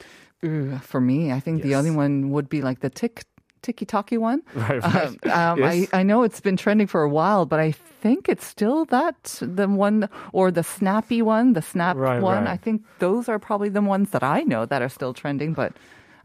Ooh, 0.46 0.77
for 0.77 1.01
me, 1.01 1.31
I 1.34 1.39
think 1.39 1.63
the 1.63 1.75
only 1.75 1.91
one 1.91 2.29
would 2.31 2.48
be 2.50 2.62
like 2.62 2.79
the 2.81 2.89
tick 2.89 3.24
ticky 3.62 3.86
talkie 3.86 4.18
one. 4.18 4.42
Right, 4.56 4.82
right. 4.84 4.96
Um, 5.25 5.32
um, 5.32 5.60
Yes. 5.60 5.88
I, 5.94 6.00
I 6.00 6.04
know 6.04 6.24
it's 6.24 6.42
been 6.42 6.58
trending 6.58 6.88
for 6.88 7.01
a 7.04 7.10
while, 7.10 7.46
but 7.46 7.60
I 7.60 7.72
think 8.01 8.30
it's 8.30 8.46
still 8.46 8.86
that 8.86 9.38
the 9.42 9.68
one 9.68 10.08
or 10.32 10.51
the 10.51 10.63
snappy 10.63 11.22
one, 11.22 11.54
the 11.54 11.62
snap 11.62 11.96
Right, 11.98 12.22
one. 12.22 12.44
right. 12.46 12.54
I 12.54 12.58
think 12.58 12.84
those 13.00 13.28
are 13.30 13.39
probably 13.39 13.70
the 13.70 13.82
ones 13.82 14.12
that 14.12 14.24
I 14.24 14.42
know 14.44 14.66
that 14.66 14.82
are 14.82 14.89
still 14.89 15.13
trending, 15.13 15.54
but 15.54 15.74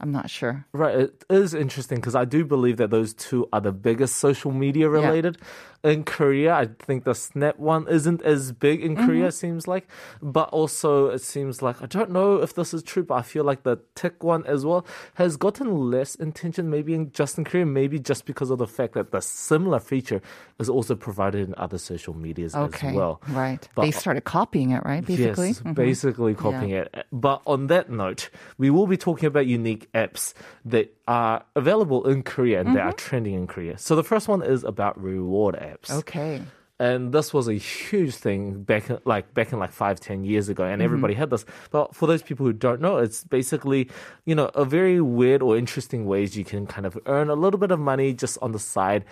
I'm 0.01 0.13
not 0.13 0.29
sure. 0.31 0.67
Right, 0.73 0.97
it 0.97 1.25
is 1.31 1.55
interesting 1.55 1.97
because 1.99 2.15
I 2.15 2.25
do 2.25 2.45
believe 2.45 2.77
that 2.79 2.91
those 2.91 3.15
two 3.15 3.49
are 3.53 3.61
the 3.61 3.73
biggest 3.73 4.17
social 4.17 4.51
media 4.53 4.89
related. 4.89 5.39
In 5.85 6.03
Korea, 6.03 6.55
I 6.55 6.67
think 6.79 7.05
the 7.05 7.15
Snap 7.15 7.59
one 7.59 7.87
isn't 7.89 8.23
as 8.23 8.53
big 8.53 8.83
in 8.83 8.97
Mm-hmm. 8.97 9.05
Korea, 9.07 9.27
it 9.27 9.33
seems 9.33 9.69
like. 9.69 9.87
But 10.23 10.49
also, 10.49 11.09
it 11.11 11.21
seems 11.21 11.61
like, 11.61 11.83
I 11.83 11.87
don't 11.87 12.11
know 12.11 12.37
if 12.37 12.55
this 12.55 12.73
is 12.73 12.83
true, 12.83 13.03
but 13.05 13.17
I 13.17 13.23
feel 13.23 13.45
like 13.45 13.65
the 13.65 13.77
Tik 13.95 14.23
one 14.25 14.47
as 14.47 14.65
well 14.65 14.87
has 15.15 15.37
gotten 15.37 15.91
less 15.91 16.15
attention, 16.15 16.71
maybe 16.71 16.95
in, 16.95 17.13
just 17.13 17.37
in 17.37 17.45
Korea, 17.45 17.67
maybe 17.67 17.99
just 17.99 18.25
because 18.25 18.49
of 18.51 18.57
the 18.59 18.67
fact 18.67 18.95
that 18.95 19.11
the 19.13 19.21
similar 19.21 19.79
feature 19.79 20.23
is 20.59 20.71
also 20.71 20.95
provided 20.95 21.47
in 21.47 21.55
other 21.59 21.77
social 21.77 22.15
medias 22.15 22.55
Okay, 22.55 22.89
as 22.89 22.95
well. 22.95 23.21
right. 23.29 23.69
But- 23.75 23.83
they 23.83 23.91
started 23.91 24.25
copying 24.25 24.71
it, 24.71 24.83
right? 24.87 25.05
Basically. 25.05 25.49
Yes, 25.49 25.61
Mhm. 25.61 25.75
basically 25.75 26.35
copying 26.35 26.71
it. 26.71 26.95
But 27.13 27.43
on 27.47 27.67
that 27.67 27.91
note, 27.91 28.31
we 28.57 28.71
will 28.71 28.87
be 28.87 28.97
talking 28.97 29.27
about 29.27 29.47
unique 29.47 29.84
apps 29.93 30.35
that 30.65 30.95
are 31.07 31.45
available 31.55 32.07
in 32.09 32.23
Korea 32.23 32.61
and 32.61 32.75
that 32.77 32.81
are 32.83 32.89
Mm-hmm. 32.93 32.97
trending 33.09 33.35
in 33.35 33.47
Korea. 33.47 33.79
So 33.79 33.97
the 33.97 34.05
first 34.05 34.29
one 34.29 34.43
is 34.43 34.65
about 34.65 35.01
reward 35.03 35.55
apps. 35.57 35.91
Okay. 35.91 36.43
And 36.81 37.13
this 37.13 37.33
was 37.33 37.47
a 37.47 37.55
huge 37.55 38.15
thing 38.17 38.63
back 38.65 38.91
in, 38.91 38.99
like 39.05 39.33
back 39.33 39.53
in 39.53 39.61
like 39.61 39.71
five, 39.71 40.01
ten 40.01 40.25
years 40.25 40.49
ago, 40.49 40.65
and 40.65 40.83
everybody 40.83 41.15
had 41.15 41.31
this. 41.31 41.45
But 41.71 41.95
for 41.95 42.09
those 42.09 42.21
people 42.21 42.45
who 42.47 42.53
don't 42.53 42.81
know, 42.81 42.99
it's 42.99 43.23
basically, 43.23 43.89
you 44.25 44.35
know, 44.35 44.51
a 44.57 44.65
very 44.65 45.01
weird 45.01 45.41
or 45.41 45.57
interesting 45.57 46.05
ways 46.05 46.37
you 46.37 46.45
can 46.45 46.67
kind 46.67 46.85
of 46.85 46.99
earn 47.07 47.31
a 47.31 47.35
little 47.35 47.61
bit 47.61 47.71
of 47.71 47.79
money 47.79 48.13
just 48.13 48.39
on 48.43 48.51
the 48.51 48.59
side. 48.59 49.05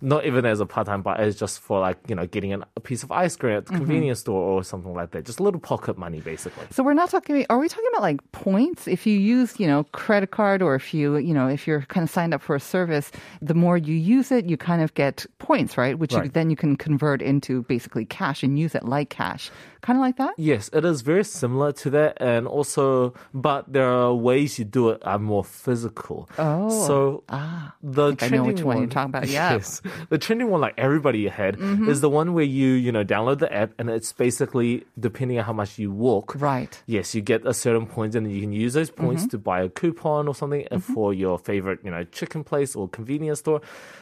Not 0.00 0.26
even 0.26 0.46
as 0.46 0.60
a 0.60 0.66
part 0.66 0.86
time, 0.86 1.02
but 1.02 1.18
as 1.18 1.36
just 1.36 1.58
for 1.58 1.80
like, 1.80 1.98
you 2.06 2.14
know, 2.14 2.24
getting 2.26 2.52
an, 2.52 2.64
a 2.76 2.80
piece 2.80 3.02
of 3.02 3.10
ice 3.10 3.34
cream 3.34 3.56
at 3.56 3.66
the 3.66 3.72
mm-hmm. 3.72 3.84
convenience 3.84 4.20
store 4.20 4.40
or 4.40 4.62
something 4.62 4.94
like 4.94 5.10
that. 5.10 5.24
Just 5.24 5.40
a 5.40 5.42
little 5.42 5.58
pocket 5.58 5.98
money, 5.98 6.20
basically. 6.20 6.66
So 6.70 6.84
we're 6.84 6.94
not 6.94 7.10
talking. 7.10 7.44
Are 7.50 7.58
we 7.58 7.68
talking 7.68 7.88
about 7.92 8.02
like 8.02 8.20
points? 8.30 8.86
If 8.86 9.06
you 9.06 9.18
use, 9.18 9.58
you 9.58 9.66
know, 9.66 9.84
credit 9.90 10.30
card, 10.30 10.62
or 10.62 10.76
if 10.76 10.94
you, 10.94 11.16
you 11.16 11.34
know, 11.34 11.48
if 11.48 11.66
you're 11.66 11.82
kind 11.82 12.04
of 12.04 12.10
signed 12.10 12.32
up 12.32 12.42
for 12.42 12.54
a 12.54 12.60
service, 12.60 13.10
the 13.42 13.54
more 13.54 13.76
you 13.76 13.94
use 13.94 14.30
it, 14.30 14.46
you 14.46 14.56
kind 14.56 14.82
of 14.82 14.94
get 14.94 15.26
points, 15.38 15.76
right? 15.76 15.98
Which 15.98 16.12
you, 16.12 16.28
then 16.28 16.48
you 16.48 16.56
can 16.56 16.76
convert 16.76 17.20
into 17.20 17.62
basically 17.64 18.04
cash 18.04 18.44
and 18.44 18.56
use 18.56 18.76
it 18.76 18.84
like 18.84 19.10
cash, 19.10 19.50
kind 19.80 19.96
of 19.98 20.00
like 20.00 20.16
that. 20.16 20.34
Yes, 20.36 20.70
it 20.72 20.84
is 20.84 21.02
very 21.02 21.24
similar 21.24 21.72
to 21.72 21.90
that, 21.90 22.18
and 22.20 22.46
also, 22.46 23.14
but 23.32 23.72
there 23.72 23.88
are 23.88 24.14
ways 24.14 24.58
you 24.58 24.64
do 24.64 24.90
it 24.90 25.02
are 25.04 25.18
more 25.18 25.44
physical. 25.44 26.28
Oh, 26.38 26.68
so 26.86 27.24
ah, 27.28 27.74
the 27.82 28.08
think 28.10 28.22
I 28.22 28.26
know 28.26 28.30
trending 28.42 28.46
which 28.54 28.62
one 28.64 28.78
you're 28.78 28.86
talking 28.88 29.10
about, 29.10 29.28
yeah. 29.38 29.52
yes, 29.54 29.80
the 30.10 30.18
trending 30.18 30.50
one, 30.50 30.60
like 30.60 30.74
everybody 30.78 31.28
had, 31.28 31.56
Mm-hmm. 31.58 31.88
is 31.88 32.00
the 32.00 32.10
one 32.10 32.34
where 32.34 32.44
you 32.44 32.68
you 32.74 32.92
know 32.92 33.04
download 33.04 33.38
the 33.38 33.52
app, 33.52 33.72
and 33.78 33.88
it's 33.90 34.12
basically 34.12 34.84
depending 34.98 35.38
on 35.38 35.44
how 35.44 35.52
much 35.52 35.78
you 35.78 35.90
walk. 35.92 36.34
Right. 36.38 36.72
Yes, 36.86 37.14
you 37.14 37.20
get 37.22 37.46
a 37.46 37.54
certain 37.54 37.86
points, 37.86 38.14
and 38.16 38.30
you 38.32 38.40
can 38.40 38.52
use 38.52 38.72
those 38.74 38.90
points 38.90 39.22
Mm-hmm. 39.22 39.28
to 39.30 39.38
buy 39.38 39.60
a 39.62 39.68
coupon 39.68 40.28
or 40.28 40.34
something 40.34 40.66
uh, 40.70 40.78
for 40.78 41.12
your 41.14 41.38
favorite, 41.38 41.80
you 41.84 41.90
know, 41.90 42.04
chicken 42.04 42.44
place 42.44 42.76
or 42.76 42.88
convenience 42.88 43.40
store. 43.40 43.60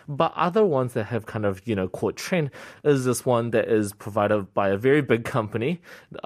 But 0.08 0.32
other 0.36 0.64
ones 0.64 0.92
that 0.94 1.04
have 1.04 1.26
kind 1.26 1.44
of 1.44 1.60
you 1.66 1.74
know 1.74 1.88
caught 1.88 2.16
trend 2.16 2.50
is 2.84 3.04
this 3.04 3.24
one 3.26 3.50
that 3.50 3.66
is 3.68 3.92
provided 3.92 4.52
by 4.54 4.68
a 4.70 4.76
very 4.76 5.02
big 5.02 5.24
company, 5.24 5.65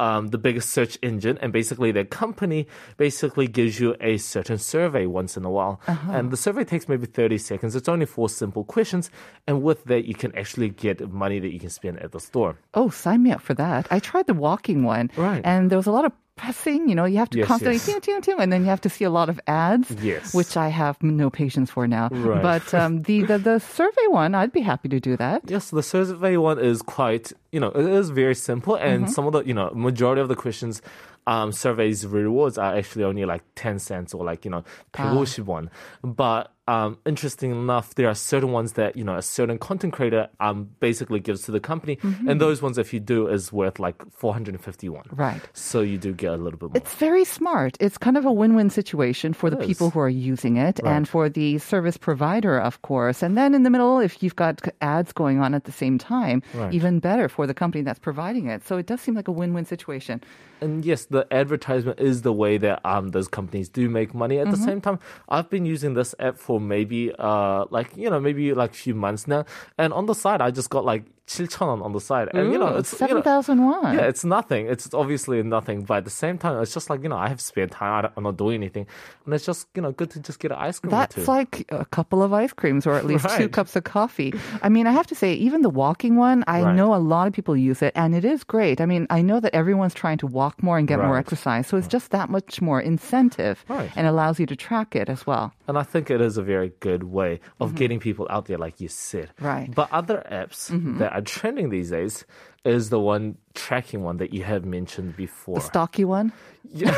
um, 0.04 0.22
the 0.34 0.38
biggest 0.46 0.68
search 0.76 0.94
engine, 1.02 1.36
and 1.42 1.52
basically 1.52 1.90
their 1.92 2.08
company 2.22 2.60
basically 2.96 3.46
gives 3.58 3.74
you 3.82 3.90
a 4.00 4.12
certain 4.34 4.58
survey 4.58 5.04
once 5.20 5.32
in 5.38 5.44
a 5.50 5.52
while, 5.58 5.74
Uh-huh. 5.86 6.12
and 6.16 6.24
the 6.34 6.36
survey 6.46 6.64
takes 6.72 6.86
maybe 6.92 7.06
thirty 7.20 7.38
seconds. 7.50 7.70
It's 7.78 7.88
only 7.94 8.06
four 8.16 8.28
simple 8.42 8.64
questions, 8.74 9.04
and 9.46 9.54
with 9.66 9.80
that 9.90 10.02
you 10.10 10.14
can 10.22 10.30
actually 10.40 10.70
get 10.86 10.96
money 11.24 11.38
that 11.44 11.52
you 11.54 11.60
can 11.64 11.70
spend 11.80 11.94
at 12.04 12.10
the 12.16 12.20
store. 12.30 12.52
Oh, 12.78 12.88
sign 13.04 13.20
me 13.24 13.30
up 13.36 13.42
for 13.48 13.54
that. 13.64 13.82
I 13.96 13.98
tried 14.10 14.26
the 14.26 14.34
walking 14.48 14.80
one, 14.96 15.06
Right. 15.16 15.42
And 15.50 15.60
there 15.70 15.78
was 15.82 15.86
a 15.92 15.92
lot 15.98 16.04
of 16.08 16.12
pressing. 16.40 16.88
You 16.88 16.94
know, 16.98 17.04
you 17.12 17.18
have 17.18 17.30
to 17.30 17.38
Yes, 17.38 17.46
constantly, 17.48 17.76
yes. 17.76 17.86
ting, 17.86 18.00
ting, 18.00 18.20
ting, 18.22 18.36
and 18.38 18.50
then 18.52 18.60
you 18.64 18.68
have 18.74 18.80
to 18.82 18.90
see 18.96 19.04
a 19.04 19.10
lot 19.10 19.28
of 19.28 19.38
ads. 19.46 19.90
Yes. 20.02 20.34
which 20.34 20.56
I 20.56 20.68
have 20.82 20.96
no 21.02 21.30
patience 21.30 21.70
for 21.70 21.86
now. 21.86 22.08
Right. 22.10 22.42
But 22.42 22.66
um, 22.74 23.02
the, 23.08 23.22
the 23.30 23.38
the 23.38 23.58
survey 23.60 24.06
one, 24.08 24.34
I'd 24.34 24.52
be 24.52 24.60
happy 24.72 24.88
to 24.96 25.00
do 25.00 25.16
that. 25.24 25.42
Yes, 25.46 25.70
the 25.70 25.82
survey 25.82 26.36
one 26.36 26.58
is 26.58 26.82
quite, 26.82 27.32
you 27.52 27.60
know, 27.60 27.68
it 27.82 27.86
is 28.00 28.10
very 28.22 28.34
simple, 28.34 28.74
and 28.76 29.04
Mm-hmm. 29.04 29.12
some 29.16 29.26
of 29.28 29.32
the, 29.32 29.42
you 29.50 29.54
know, 29.54 29.70
majority 29.74 30.20
of 30.20 30.28
the 30.28 30.36
questions, 30.36 30.82
um, 31.26 31.52
surveys 31.52 32.06
rewards 32.06 32.56
are 32.58 32.74
actually 32.80 33.04
only 33.04 33.24
like 33.24 33.42
ten 33.54 33.78
cents 33.78 34.14
or 34.14 34.24
like 34.30 34.44
you 34.46 34.50
know, 34.50 34.62
Ah. 34.98 35.14
150won. 35.14 35.68
But 36.02 36.50
um, 36.68 36.98
interesting 37.04 37.50
enough, 37.50 37.94
there 37.96 38.08
are 38.08 38.14
certain 38.14 38.52
ones 38.52 38.74
that 38.74 38.96
you 38.96 39.02
know 39.02 39.16
a 39.16 39.22
certain 39.22 39.58
content 39.58 39.92
creator 39.92 40.28
um 40.38 40.68
basically 40.78 41.18
gives 41.20 41.42
to 41.42 41.50
the 41.52 41.60
company, 41.60 41.96
Mm-hmm. 41.96 42.28
and 42.28 42.40
those 42.40 42.62
ones, 42.62 42.78
if 42.78 42.92
you 42.94 43.00
do, 43.00 43.26
is 43.26 43.52
worth 43.52 43.78
like 43.80 43.96
451. 44.12 45.02
Right. 45.12 45.42
So 45.52 45.80
you 45.80 45.98
do 45.98 46.12
get 46.14 46.32
a 46.32 46.36
little 46.36 46.58
bit 46.58 46.70
more. 46.70 46.76
It's 46.76 46.94
very 46.94 47.24
smart. 47.24 47.76
It's 47.80 47.98
kind 47.98 48.16
of 48.16 48.24
a 48.24 48.32
win-win 48.32 48.70
situation 48.70 49.32
for 49.32 49.50
the 49.50 49.58
It 49.58 49.66
people 49.66 49.90
who 49.90 50.00
are 50.00 50.08
using 50.08 50.56
it 50.56 50.80
Right. 50.82 50.92
and 50.96 51.08
for 51.08 51.28
the 51.28 51.58
service 51.58 51.96
provider, 51.96 52.58
of 52.58 52.82
course. 52.82 53.22
And 53.22 53.36
then 53.36 53.54
in 53.54 53.62
the 53.64 53.70
middle, 53.70 53.98
if 53.98 54.22
you've 54.22 54.36
got 54.36 54.60
ads 54.80 55.12
going 55.12 55.40
on 55.40 55.54
at 55.54 55.64
the 55.64 55.72
same 55.72 55.98
time, 55.98 56.42
Right. 56.54 56.72
even 56.72 57.00
better 57.00 57.28
for 57.28 57.46
the 57.46 57.54
company 57.54 57.82
that's 57.82 57.98
providing 57.98 58.46
it. 58.46 58.66
So 58.66 58.76
it 58.78 58.86
does 58.86 59.00
seem 59.00 59.14
like 59.14 59.28
a 59.28 59.32
win-win 59.32 59.64
situation. 59.64 60.20
And 60.62 60.84
yes, 60.84 61.06
the 61.06 61.26
advertisement 61.32 61.98
is 62.00 62.20
the 62.22 62.32
way 62.34 62.58
that 62.58 62.80
um 62.84 63.08
those 63.16 63.28
companies 63.28 63.68
do 63.70 63.88
make 63.88 64.14
money. 64.14 64.38
At 64.38 64.50
the 64.50 64.56
Mm-hmm. 64.56 64.64
same 64.70 64.80
time, 64.86 64.98
I've 65.28 65.48
been 65.48 65.64
using 65.74 65.94
this 65.94 66.14
app 66.18 66.36
for 66.36 66.49
maybe 66.58 67.12
uh 67.18 67.64
like 67.70 67.96
you 67.96 68.10
know 68.10 68.18
maybe 68.18 68.52
like 68.54 68.70
a 68.70 68.74
few 68.74 68.94
months 68.94 69.28
now, 69.28 69.44
and 69.78 69.92
on 69.92 70.06
the 70.06 70.14
side 70.14 70.40
I 70.40 70.50
just 70.50 70.70
got 70.70 70.84
like 70.84 71.04
7,000원 71.30 71.82
on 71.84 71.92
the 71.92 72.00
side, 72.00 72.28
and 72.34 72.52
you 72.52 72.58
know 72.58 72.74
Ooh, 72.74 72.78
it's 72.78 72.92
you 72.92 73.06
know, 73.06 73.22
7,000 73.22 73.64
won. 73.64 73.94
yeah, 73.94 74.10
it's 74.10 74.24
nothing. 74.24 74.66
It's 74.66 74.92
obviously 74.92 75.42
nothing, 75.42 75.82
but 75.86 75.98
at 75.98 76.04
the 76.04 76.10
same 76.10 76.38
time, 76.38 76.60
it's 76.62 76.74
just 76.74 76.90
like 76.90 77.02
you 77.02 77.08
know 77.08 77.16
I 77.16 77.28
have 77.28 77.40
spare 77.40 77.66
time. 77.68 78.04
I 78.04 78.10
I'm 78.16 78.24
not 78.24 78.36
doing 78.36 78.56
anything, 78.62 78.86
and 79.24 79.34
it's 79.34 79.46
just 79.46 79.68
you 79.74 79.82
know 79.82 79.92
good 79.92 80.10
to 80.10 80.20
just 80.20 80.38
get 80.40 80.50
an 80.50 80.58
ice 80.58 80.78
cream. 80.80 80.90
That's 80.90 81.28
like 81.28 81.64
a 81.70 81.84
couple 81.86 82.22
of 82.22 82.32
ice 82.32 82.52
creams 82.52 82.86
or 82.86 82.94
at 82.94 83.06
least 83.06 83.28
two 83.38 83.48
cups 83.48 83.76
of 83.76 83.84
coffee. 83.84 84.34
I 84.62 84.68
mean, 84.68 84.86
I 84.86 84.92
have 84.92 85.06
to 85.08 85.14
say, 85.14 85.34
even 85.34 85.62
the 85.62 85.70
walking 85.70 86.16
one, 86.16 86.42
I 86.46 86.62
Right. 86.62 86.74
know 86.74 86.94
a 86.94 86.98
lot 87.00 87.26
of 87.28 87.32
people 87.32 87.56
use 87.56 87.80
it 87.82 87.92
and 87.94 88.14
it 88.14 88.24
is 88.24 88.42
great. 88.44 88.80
I 88.80 88.86
mean, 88.86 89.06
I 89.10 89.22
know 89.22 89.38
that 89.40 89.54
everyone's 89.54 89.94
trying 89.94 90.18
to 90.18 90.26
walk 90.26 90.62
more 90.62 90.76
and 90.78 90.86
get 90.88 90.98
more 90.98 91.16
exercise. 91.16 91.66
So 91.68 91.76
it's 91.78 91.88
just 91.88 92.10
that 92.10 92.28
much 92.28 92.60
more 92.60 92.80
incentive 92.80 93.64
Right. 93.68 93.90
and 93.96 94.06
allows 94.06 94.38
you 94.40 94.46
to 94.46 94.56
track 94.56 94.94
it 94.96 95.08
as 95.08 95.26
well. 95.26 95.52
And 95.68 95.78
I 95.78 95.82
think 95.84 96.10
it 96.10 96.20
is 96.20 96.36
a 96.36 96.42
very 96.42 96.72
good 96.80 97.04
way 97.04 97.40
of 97.60 97.74
getting 97.74 98.00
people 98.00 98.26
out 98.30 98.46
there, 98.46 98.58
like 98.58 98.80
you 98.80 98.88
said. 98.88 99.30
Mm-hmm. 99.38 99.46
Right. 99.46 99.62
Mm-hmm. 99.70 99.78
But 99.78 99.88
other 99.92 100.22
apps 100.30 100.68
that 100.98 101.12
trending 101.20 101.70
these 101.70 101.90
days 101.90 102.24
is 102.64 102.90
the 102.90 103.00
one 103.00 103.36
tracking 103.54 104.02
one 104.04 104.18
that 104.18 104.32
you 104.32 104.44
have 104.44 104.64
mentioned 104.64 105.16
before. 105.16 105.56
The 105.56 105.60
stocky 105.62 106.04
one, 106.04 106.32
Yeah, 106.72 106.94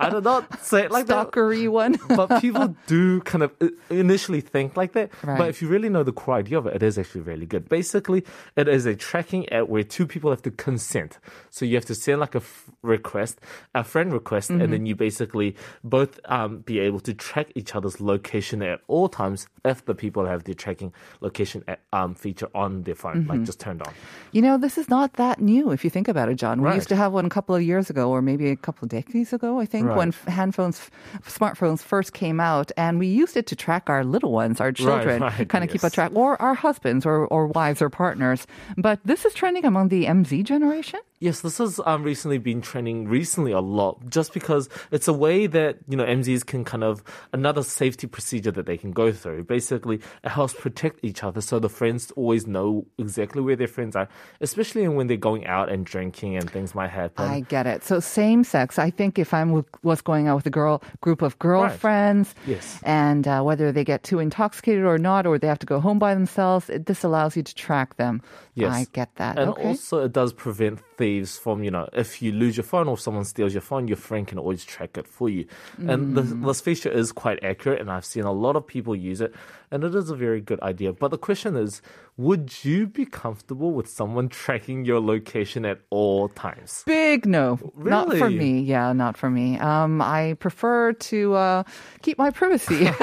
I 0.00 0.08
do 0.10 0.20
not 0.20 0.60
say 0.62 0.84
it 0.84 0.90
like 0.90 1.06
that. 1.06 1.34
one. 1.68 1.98
but 2.16 2.40
people 2.40 2.74
do 2.86 3.20
kind 3.22 3.42
of 3.44 3.52
uh, 3.60 3.68
initially 3.90 4.40
think 4.40 4.76
like 4.76 4.92
that. 4.92 5.10
Right. 5.22 5.36
But 5.36 5.48
if 5.50 5.60
you 5.60 5.68
really 5.68 5.88
know 5.90 6.04
the 6.04 6.12
core 6.12 6.36
idea 6.36 6.58
of 6.58 6.66
it, 6.66 6.76
it 6.76 6.82
is 6.82 6.96
actually 6.98 7.20
really 7.22 7.44
good. 7.44 7.68
Basically, 7.68 8.24
it 8.56 8.66
is 8.68 8.86
a 8.86 8.94
tracking 8.94 9.48
app 9.50 9.68
where 9.68 9.82
two 9.82 10.06
people 10.06 10.30
have 10.30 10.40
to 10.42 10.50
consent. 10.50 11.18
So 11.50 11.64
you 11.66 11.74
have 11.74 11.84
to 11.86 11.94
send 11.94 12.20
like 12.20 12.34
a 12.34 12.38
f- 12.38 12.70
request, 12.82 13.40
a 13.74 13.84
friend 13.84 14.12
request, 14.12 14.48
and 14.50 14.72
then 14.72 14.86
you 14.86 14.94
basically 14.94 15.54
both 15.84 16.18
um, 16.26 16.60
be 16.60 16.78
able 16.78 17.00
to 17.00 17.12
track 17.12 17.48
each 17.56 17.74
other's 17.74 18.00
location 18.00 18.62
at 18.62 18.80
all 18.88 19.08
times 19.08 19.48
if 19.64 19.84
the 19.84 19.94
people 19.94 20.24
have 20.24 20.44
the 20.44 20.54
tracking 20.54 20.92
location 21.20 21.62
at, 21.68 21.80
um, 21.92 22.14
feature 22.14 22.48
on 22.54 22.84
their 22.84 22.94
phone, 22.94 23.26
like 23.26 23.42
just 23.42 23.60
turned 23.60 23.82
on. 23.82 23.92
You 24.32 24.40
know, 24.40 24.56
this 24.68 24.76
is 24.76 24.90
not 24.90 25.14
that 25.14 25.40
new 25.40 25.70
if 25.70 25.82
you 25.82 25.88
think 25.88 26.08
about 26.08 26.28
it, 26.28 26.34
John. 26.34 26.60
We 26.60 26.66
Right. 26.68 26.74
used 26.74 26.90
to 26.90 26.96
have 26.96 27.10
one 27.14 27.24
a 27.24 27.30
couple 27.30 27.54
of 27.54 27.62
years 27.62 27.88
ago, 27.88 28.10
or 28.10 28.20
maybe 28.20 28.50
a 28.50 28.56
couple 28.56 28.84
of 28.84 28.90
decades 28.90 29.32
ago, 29.32 29.58
I 29.58 29.64
think, 29.64 29.86
Right. 29.88 29.96
when 29.96 30.12
handphones, 30.12 30.90
smartphones 31.24 31.80
first 31.80 32.12
came 32.12 32.38
out, 32.38 32.70
and 32.76 32.98
we 32.98 33.06
used 33.06 33.34
it 33.38 33.46
to 33.46 33.56
track 33.56 33.88
our 33.88 34.04
little 34.04 34.30
ones, 34.30 34.60
our 34.60 34.70
children, 34.70 35.22
right, 35.22 35.48
kind 35.48 35.64
of 35.64 35.70
keep 35.70 35.82
a 35.84 35.88
track, 35.88 36.10
or 36.14 36.40
our 36.42 36.52
husbands, 36.52 37.06
or, 37.06 37.24
or 37.28 37.46
wives, 37.46 37.80
or 37.80 37.88
partners. 37.88 38.46
But 38.76 39.00
this 39.06 39.24
is 39.24 39.32
trending 39.32 39.64
among 39.64 39.88
the 39.88 40.04
MZ 40.04 40.42
generation. 40.44 41.00
Yes, 41.20 41.40
this 41.40 41.58
has 41.58 41.80
um, 41.84 42.04
recently 42.04 42.38
been 42.38 42.60
trending 42.60 43.08
recently 43.08 43.50
a 43.50 43.60
lot 43.60 44.08
just 44.08 44.32
because 44.32 44.68
it's 44.92 45.08
a 45.08 45.12
way 45.12 45.48
that, 45.48 45.78
you 45.88 45.96
know, 45.96 46.04
MZs 46.04 46.46
can 46.46 46.62
kind 46.64 46.84
of, 46.84 47.02
another 47.32 47.62
safety 47.64 48.06
procedure 48.06 48.52
that 48.52 48.66
they 48.66 48.76
can 48.76 48.92
go 48.92 49.10
through. 49.12 49.44
Basically, 49.44 49.96
it 50.22 50.28
helps 50.28 50.54
protect 50.54 51.00
each 51.02 51.24
other 51.24 51.40
so 51.40 51.58
the 51.58 51.68
friends 51.68 52.12
always 52.12 52.46
know 52.46 52.86
exactly 52.98 53.42
where 53.42 53.56
their 53.56 53.66
friends 53.66 53.96
are, 53.96 54.08
especially 54.58 54.88
when 54.88 55.06
they're 55.06 55.16
going 55.16 55.46
out 55.46 55.68
and 55.70 55.86
drinking 55.86 56.36
and 56.36 56.50
things 56.50 56.74
might 56.74 56.90
happen. 56.90 57.24
I 57.24 57.40
get 57.40 57.66
it. 57.66 57.84
So 57.84 58.00
same 58.00 58.42
sex. 58.42 58.78
I 58.78 58.90
think 58.90 59.18
if 59.18 59.32
I'm 59.32 59.64
was 59.82 60.00
going 60.00 60.26
out 60.26 60.36
with 60.36 60.46
a 60.46 60.50
girl 60.50 60.82
group 61.00 61.22
of 61.22 61.38
girlfriends, 61.38 62.34
Yes. 62.46 62.80
and 62.82 63.26
uh, 63.28 63.42
whether 63.42 63.70
they 63.70 63.84
get 63.84 64.02
too 64.02 64.18
intoxicated 64.18 64.84
or 64.84 64.98
not, 64.98 65.26
or 65.26 65.38
they 65.38 65.46
have 65.46 65.60
to 65.60 65.66
go 65.66 65.80
home 65.80 65.98
by 65.98 66.14
themselves, 66.14 66.68
it, 66.68 66.86
this 66.86 67.04
allows 67.04 67.36
you 67.36 67.42
to 67.42 67.54
track 67.54 67.96
them. 67.96 68.20
Yes. 68.54 68.74
I 68.74 68.86
get 68.92 69.14
that. 69.16 69.38
And 69.38 69.50
okay. 69.50 69.68
also, 69.68 70.04
it 70.04 70.12
does 70.12 70.32
prevent 70.32 70.80
thieves 70.98 71.38
from, 71.38 71.62
you 71.64 71.70
know, 71.70 71.88
if 71.92 72.20
you 72.20 72.30
lose 72.32 72.56
your 72.56 72.64
phone 72.64 72.88
or 72.88 72.94
if 72.94 73.00
someone 73.00 73.24
steals 73.24 73.54
your 73.54 73.60
phone, 73.62 73.88
your 73.88 73.96
friend 73.96 74.26
can 74.26 74.38
always 74.38 74.64
track 74.64 74.98
it 74.98 75.06
for 75.06 75.28
you. 75.30 75.46
And 75.78 76.16
this, 76.16 76.26
Mm. 76.26 76.44
this 76.46 76.60
feature 76.60 76.90
is 76.90 77.12
quite 77.12 77.38
accurate, 77.42 77.80
and 77.80 77.90
I've 77.90 78.04
seen 78.04 78.24
a 78.24 78.32
lot 78.32 78.56
of 78.56 78.66
people 78.66 78.94
use 78.96 79.20
it, 79.20 79.32
and 79.70 79.84
it 79.84 79.94
is 79.94 80.10
a 80.10 80.16
very 80.16 80.40
good 80.40 80.60
idea. 80.60 80.92
But 80.92 81.10
the 81.12 81.18
question 81.28 81.56
is, 81.56 81.80
would 82.16 82.64
you 82.64 82.86
be 82.88 83.04
comfortable 83.06 83.70
with 83.72 83.88
someone 83.88 84.28
tracking 84.28 84.84
your 84.84 85.00
location 85.00 85.64
at 85.64 85.78
all 85.90 86.28
times? 86.28 86.82
Big 86.84 87.24
no. 87.26 87.58
Not 87.76 88.12
for 88.18 88.28
me. 88.28 88.60
Yeah, 88.60 88.92
not 88.92 89.16
for 89.16 89.30
me. 89.30 89.56
Um, 89.60 90.02
I 90.02 90.34
prefer 90.40 90.92
to 90.94 91.34
uh, 91.34 91.62
keep 92.02 92.18
my 92.18 92.30
privacy. 92.30 92.90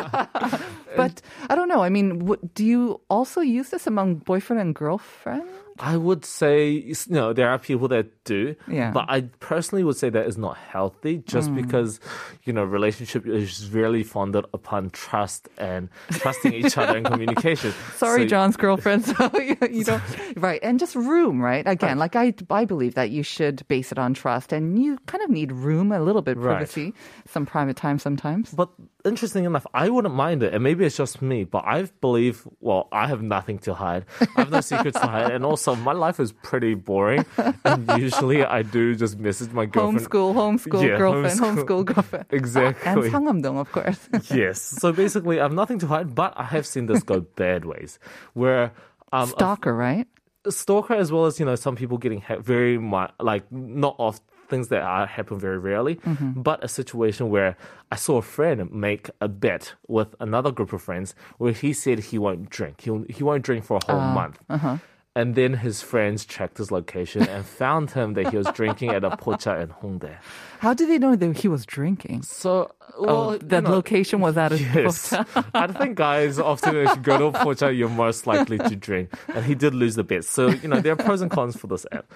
but 0.98 1.22
I 1.50 1.56
don't 1.56 1.68
know. 1.70 1.82
I 1.84 1.90
mean, 1.90 2.20
w- 2.20 2.42
do 2.54 2.66
you 2.66 3.02
also 3.10 3.42
use 3.42 3.70
this 3.70 3.88
among 3.88 4.16
boyfriend 4.16 4.62
and 4.62 4.74
girlfriend? 4.76 5.44
I 5.78 5.98
would 5.98 6.24
say, 6.24 6.70
you 6.72 6.96
know, 7.10 7.34
there 7.34 7.50
are 7.50 7.60
people 7.60 7.90
that 7.90 8.08
do, 8.24 8.56
Yeah. 8.66 8.92
but 8.96 9.08
I 9.10 9.28
personally 9.44 9.84
would 9.84 9.98
say 9.98 10.08
that 10.08 10.26
is 10.26 10.38
not 10.38 10.56
healthy 10.56 11.18
just 11.28 11.52
Mm. 11.52 11.56
because, 11.60 12.00
you 12.46 12.54
know, 12.54 12.64
relationship 12.64 13.28
is 13.28 13.70
really 13.76 14.02
founded 14.04 14.46
upon 14.54 14.92
trust 14.92 15.50
and 15.58 15.90
trusting 16.12 16.54
each 16.54 16.78
other 16.78 16.96
and 16.96 17.06
communication. 17.06 17.74
Sorry, 17.98 18.22
So- 18.24 18.28
John's 18.28 18.56
girlfriend. 18.56 19.04
So 19.20 19.28
you, 19.36 19.58
you 19.70 19.84
don't 19.84 20.02
right, 20.38 20.62
and 20.64 20.80
just 20.80 20.96
room, 20.96 21.42
right? 21.42 21.68
Again, 21.68 22.00
like 22.00 22.16
I, 22.16 22.34
I 22.50 22.64
believe 22.64 22.96
that 22.96 23.10
you 23.12 23.22
should 23.22 23.68
base 23.68 23.92
it 23.92 24.00
on 24.00 24.14
trust, 24.14 24.54
and 24.56 24.80
you 24.80 24.96
kind 25.12 25.24
of 25.26 25.30
need 25.30 25.52
room, 25.52 25.92
a 25.92 26.00
little 26.00 26.22
bit 26.22 26.38
Right. 26.38 26.56
privacy, 26.56 26.94
some 27.28 27.46
private 27.46 27.76
time 27.76 28.00
sometimes. 28.00 28.52
But 28.56 28.70
interesting 29.04 29.44
enough, 29.44 29.68
I 29.74 29.90
wouldn't 29.90 30.16
mind 30.16 30.42
it, 30.42 30.54
and 30.54 30.64
maybe 30.64 30.85
it's 30.86 30.98
just 30.98 31.22
me, 31.22 31.44
but 31.44 31.64
I 31.66 31.90
believe, 32.02 32.48
well, 32.60 32.88
I 32.92 33.08
have 33.08 33.22
nothing 33.22 33.60
to 33.60 33.74
hide. 33.74 34.06
I 34.36 34.42
have 34.42 34.52
no 34.52 34.62
secrets 34.62 35.00
to 35.00 35.08
hide. 35.08 35.32
And 35.32 35.46
also, 35.46 35.76
my 35.76 35.92
life 35.92 36.20
is 36.20 36.32
pretty 36.32 36.74
boring. 36.76 37.26
And 37.64 37.90
usually 38.00 38.44
I 38.44 38.62
do 38.62 38.96
just 38.96 39.20
message 39.20 39.52
my 39.52 39.66
girlfriend. 39.66 40.08
Homeschool, 40.10 40.34
homeschool, 40.34 40.88
yeah, 40.88 40.98
girlfriend, 40.98 41.40
homeschool, 41.40 41.66
homeschool 41.66 41.86
girlfriend. 41.86 42.26
exactly. 42.32 43.08
And 43.08 43.14
Sangam-dong, 43.14 43.58
of 43.58 43.72
course. 43.72 44.10
yes. 44.32 44.62
So 44.62 44.94
basically, 44.94 45.40
I 45.40 45.44
have 45.44 45.54
nothing 45.54 45.80
to 45.80 45.88
hide, 45.88 46.16
but 46.16 46.34
I 46.38 46.44
have 46.44 46.66
seen 46.66 46.86
this 46.86 47.04
go 47.04 47.22
bad 47.22 47.66
ways 47.66 48.00
where. 48.34 48.72
Um, 49.12 49.30
Stalker, 49.30 49.74
right? 49.74 50.08
stalker 50.50 50.94
as 50.94 51.12
well 51.12 51.26
as 51.26 51.40
you 51.40 51.46
know 51.46 51.56
some 51.56 51.76
people 51.76 51.98
getting 51.98 52.22
ha- 52.22 52.38
very 52.38 52.78
much 52.78 53.12
like 53.20 53.52
not 53.52 53.96
off 53.98 54.20
things 54.48 54.68
that 54.70 54.82
are 54.82 55.06
happen 55.06 55.40
very 55.40 55.58
rarely 55.58 55.96
mm-hmm. 55.96 56.42
but 56.42 56.64
a 56.64 56.68
situation 56.68 57.30
where 57.30 57.58
i 57.92 57.96
saw 57.96 58.18
a 58.18 58.22
friend 58.22 58.72
make 58.72 59.10
a 59.22 59.28
bet 59.28 59.74
with 59.88 60.16
another 60.20 60.52
group 60.52 60.74
of 60.74 60.82
friends 60.82 61.16
where 61.38 61.52
he 61.54 61.74
said 61.74 62.00
he 62.00 62.18
won't 62.18 62.50
drink. 62.50 62.82
He'll, 62.82 63.06
he 63.10 63.24
won't 63.24 63.44
drink 63.44 63.64
for 63.66 63.78
a 63.78 63.86
whole 63.86 64.02
ah, 64.02 64.14
month 64.14 64.40
uh-huh. 64.50 64.78
And 65.16 65.36
then 65.36 65.54
his 65.54 65.82
friends 65.82 66.26
checked 66.26 66.58
his 66.58 66.72
location 66.72 67.24
and 67.28 67.46
found 67.62 67.92
him 67.92 68.14
that 68.14 68.30
he 68.30 68.38
was 68.38 68.48
drinking 68.54 68.90
at 68.90 69.04
a 69.04 69.12
pocha 69.12 69.62
in 69.62 69.70
Hongdae. 69.70 70.18
How 70.60 70.74
did 70.74 70.90
they 70.90 70.98
know 70.98 71.16
that 71.16 71.38
he 71.38 71.48
was 71.48 71.66
drinking? 71.66 72.24
So, 72.24 72.72
well, 73.00 73.16
Oh, 73.16 73.34
you 73.34 73.62
know, 73.62 73.70
location 73.70 74.20
was 74.20 74.38
at 74.38 74.52
a 74.52 74.58
Yes. 74.76 75.14
I 75.54 75.68
think 75.68 75.96
guys 75.96 76.40
often 76.40 76.76
if 76.76 76.96
you 76.96 77.02
go 77.02 77.18
to 77.18 77.26
a 77.26 77.32
pocha, 77.32 77.76
you're 77.76 77.90
most 77.90 78.28
likely 78.28 78.58
to 78.58 78.76
drink. 78.76 79.14
And 79.28 79.46
he 79.46 79.56
did 79.56 79.74
lose 79.74 79.96
the 79.96 80.04
bet. 80.04 80.26
So, 80.26 80.50
you 80.50 80.68
know, 80.68 80.82
there 80.82 80.94
are 80.94 80.98
pros 80.98 81.22
and 81.22 81.32
cons 81.32 81.56
for 81.56 81.68
this 81.68 81.86
app. 81.92 82.12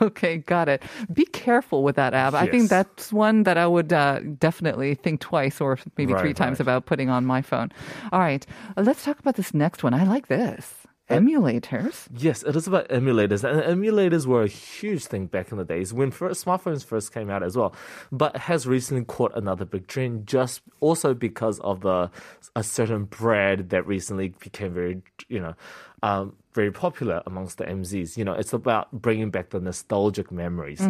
Okay, 0.00 0.38
got 0.38 0.68
it. 0.68 0.82
Be 1.12 1.24
careful 1.26 1.82
with 1.82 1.96
that 1.96 2.14
app. 2.14 2.34
I 2.34 2.46
think 2.46 2.70
that's 2.70 3.12
one 3.12 3.42
that 3.42 3.58
I 3.58 3.66
would 3.66 3.92
uh, 3.92 4.20
definitely 4.38 4.94
think 4.94 5.20
twice 5.20 5.60
or 5.60 5.78
maybe 5.96 6.14
three 6.14 6.34
times 6.34 6.58
right. 6.58 6.60
about 6.60 6.86
putting 6.86 7.10
on 7.10 7.24
my 7.24 7.42
phone. 7.42 7.72
All 8.12 8.20
right, 8.20 8.46
let's 8.76 9.04
talk 9.04 9.18
about 9.18 9.36
this 9.36 9.52
next 9.52 9.82
one. 9.82 9.92
I 9.92 10.04
like 10.04 10.28
this. 10.28 10.77
Emulators. 11.08 12.06
Yes, 12.14 12.42
it 12.42 12.54
is 12.54 12.66
about 12.66 12.88
emulators, 12.90 13.42
and 13.42 13.62
emulators 13.62 14.26
were 14.26 14.42
a 14.42 14.48
huge 14.48 15.06
thing 15.06 15.26
back 15.26 15.50
in 15.50 15.58
the 15.58 15.64
days 15.64 15.92
when 15.92 16.10
first, 16.10 16.44
smartphones 16.44 16.84
first 16.84 17.12
came 17.12 17.30
out 17.30 17.42
as 17.42 17.56
well. 17.56 17.74
But 18.12 18.36
has 18.36 18.66
recently 18.66 19.04
caught 19.04 19.36
another 19.36 19.64
big 19.64 19.86
trend, 19.86 20.26
just 20.26 20.60
also 20.80 21.14
because 21.14 21.60
of 21.60 21.80
the 21.80 22.10
a 22.54 22.62
certain 22.62 23.04
brand 23.04 23.70
that 23.70 23.86
recently 23.86 24.28
became 24.40 24.74
very, 24.74 25.00
you 25.28 25.40
know, 25.40 25.54
um, 26.02 26.36
very 26.52 26.70
popular 26.70 27.22
amongst 27.26 27.58
the 27.58 27.64
MZs. 27.64 28.16
You 28.16 28.24
know, 28.24 28.32
it's 28.34 28.52
about 28.52 28.92
bringing 28.92 29.30
back 29.30 29.50
the 29.50 29.60
nostalgic 29.60 30.30
memories. 30.30 30.80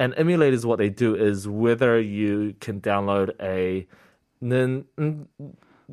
And 0.00 0.14
emulators, 0.14 0.64
what 0.64 0.78
they 0.78 0.88
do 0.88 1.14
is 1.14 1.46
whether 1.46 2.00
you 2.00 2.54
can 2.60 2.80
download 2.80 3.32
a 3.40 3.86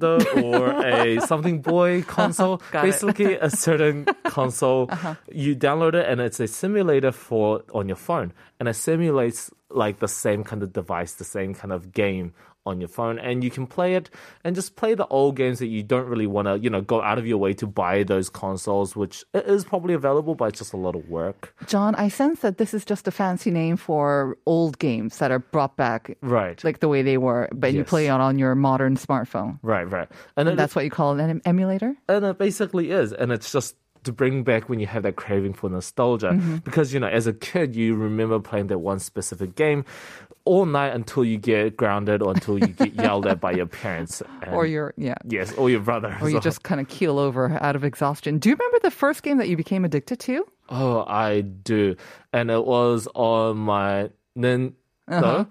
Or 0.02 0.72
a 0.84 1.20
something 1.26 1.62
boy 1.62 2.04
console, 2.04 2.62
basically 2.72 3.36
a 3.36 3.50
certain 3.50 4.06
console. 4.26 4.88
Uh-huh. 4.90 5.16
You 5.32 5.56
download 5.56 5.94
it 5.94 6.08
and 6.10 6.20
it's 6.20 6.40
a 6.40 6.48
simulator 6.48 7.12
for 7.12 7.64
on 7.74 7.88
your 7.88 7.96
phone, 7.96 8.34
and 8.60 8.68
it 8.68 8.74
simulates 8.74 9.52
like 9.70 10.00
the 10.00 10.08
same 10.08 10.44
kind 10.44 10.64
of 10.64 10.74
device, 10.74 11.14
the 11.14 11.24
same 11.24 11.54
kind 11.54 11.72
of 11.72 11.94
game 11.94 12.34
on 12.66 12.82
your 12.82 12.88
phone, 12.88 13.20
and 13.20 13.44
you 13.44 13.52
can 13.52 13.68
play 13.68 13.96
it 13.96 14.10
and 14.44 14.56
just 14.56 14.76
play 14.76 14.96
the 14.96 15.06
old 15.08 15.36
games 15.36 15.60
that 15.60 15.68
you 15.68 15.84
don't 15.84 16.08
really 16.08 16.28
want 16.28 16.48
to, 16.48 16.58
you 16.60 16.70
know, 16.70 16.82
go 16.82 17.02
out 17.02 17.18
of 17.18 17.28
your 17.28 17.38
way 17.38 17.54
to 17.54 17.68
buy 17.68 18.04
those 18.04 18.30
consoles, 18.30 18.96
which 18.96 19.24
is 19.34 19.64
probably 19.64 19.94
available, 19.94 20.34
but 20.36 20.46
it's 20.46 20.60
just 20.60 20.74
a 20.74 20.78
lot 20.78 20.96
of 20.96 21.08
work. 21.10 21.54
John, 21.68 21.94
I 21.96 22.08
sense 22.08 22.40
that 22.40 22.58
this 22.58 22.74
is 22.74 22.84
just 22.84 23.08
a 23.08 23.12
fancy 23.12 23.52
name 23.52 23.78
for 23.78 24.38
old 24.46 24.80
games 24.80 25.18
that 25.20 25.32
are 25.32 25.40
brought 25.40 25.78
back 25.78 26.18
Right. 26.22 26.62
like 26.64 26.80
the 26.80 26.88
way 26.88 27.02
they 27.04 27.18
were, 27.18 27.50
but 27.54 27.74
you 27.74 27.84
play 27.84 28.08
it 28.08 28.10
on 28.10 28.40
your 28.40 28.56
modern 28.56 28.96
smartphone. 28.98 29.60
right, 29.62 29.90
right, 29.90 30.10
and, 30.38 30.50
it, 30.50 30.58
That's 30.58 30.76
what 30.76 30.86
you 30.86 30.92
call 30.92 31.20
an 31.20 31.42
emulator? 31.46 31.96
and 32.10 32.26
it 32.26 32.38
basically 32.38 32.92
is, 32.92 33.14
and 33.14 33.32
it's 33.32 33.52
just 33.52 33.76
to 34.06 34.12
bring 34.12 34.44
back 34.44 34.70
when 34.70 34.80
you 34.80 34.86
have 34.86 35.02
that 35.04 35.16
craving 35.16 35.54
for 35.54 35.68
nostalgia, 35.70 36.30
Mm-hmm. 36.30 36.58
because 36.58 36.94
you 36.94 37.00
know, 37.00 37.08
as 37.08 37.26
a 37.28 37.34
kid, 37.34 37.76
you 37.76 37.96
remember 37.96 38.40
playing 38.40 38.68
that 38.68 38.78
one 38.80 39.00
specific 39.00 39.56
game 39.56 39.84
all 40.46 40.66
night 40.66 40.94
until 40.94 41.26
you 41.26 41.38
get 41.38 41.76
grounded 41.76 42.22
or 42.22 42.32
until 42.32 42.58
you 42.60 42.68
get 42.68 42.94
yelled 42.94 43.26
at 43.28 43.42
by 43.42 43.52
your 43.52 43.66
parents 43.66 44.22
and- 44.44 44.54
Or 44.54 44.66
your, 44.66 44.94
yeah. 44.96 45.16
yes, 45.28 45.52
or 45.54 45.70
your 45.70 45.80
brother. 45.82 46.16
Or 46.22 46.30
you 46.30 46.40
just 46.40 46.64
kind 46.64 46.80
of 46.80 46.88
keel 46.88 47.18
over 47.20 47.58
out 47.62 47.76
of 47.76 47.84
exhaustion. 47.84 48.38
Do 48.40 48.50
you 48.50 48.56
remember 48.56 48.80
the 48.84 48.92
first 48.92 49.24
game 49.24 49.38
that 49.40 49.50
you 49.50 49.58
became 49.58 49.84
addicted 49.86 50.20
to? 50.22 50.46
Oh, 50.70 51.04
I 51.08 51.42
do. 51.42 51.96
And 52.32 52.50
it 52.50 52.64
was 52.66 53.08
on 53.16 53.58
my 53.58 54.10
Nintendo. 54.38 54.74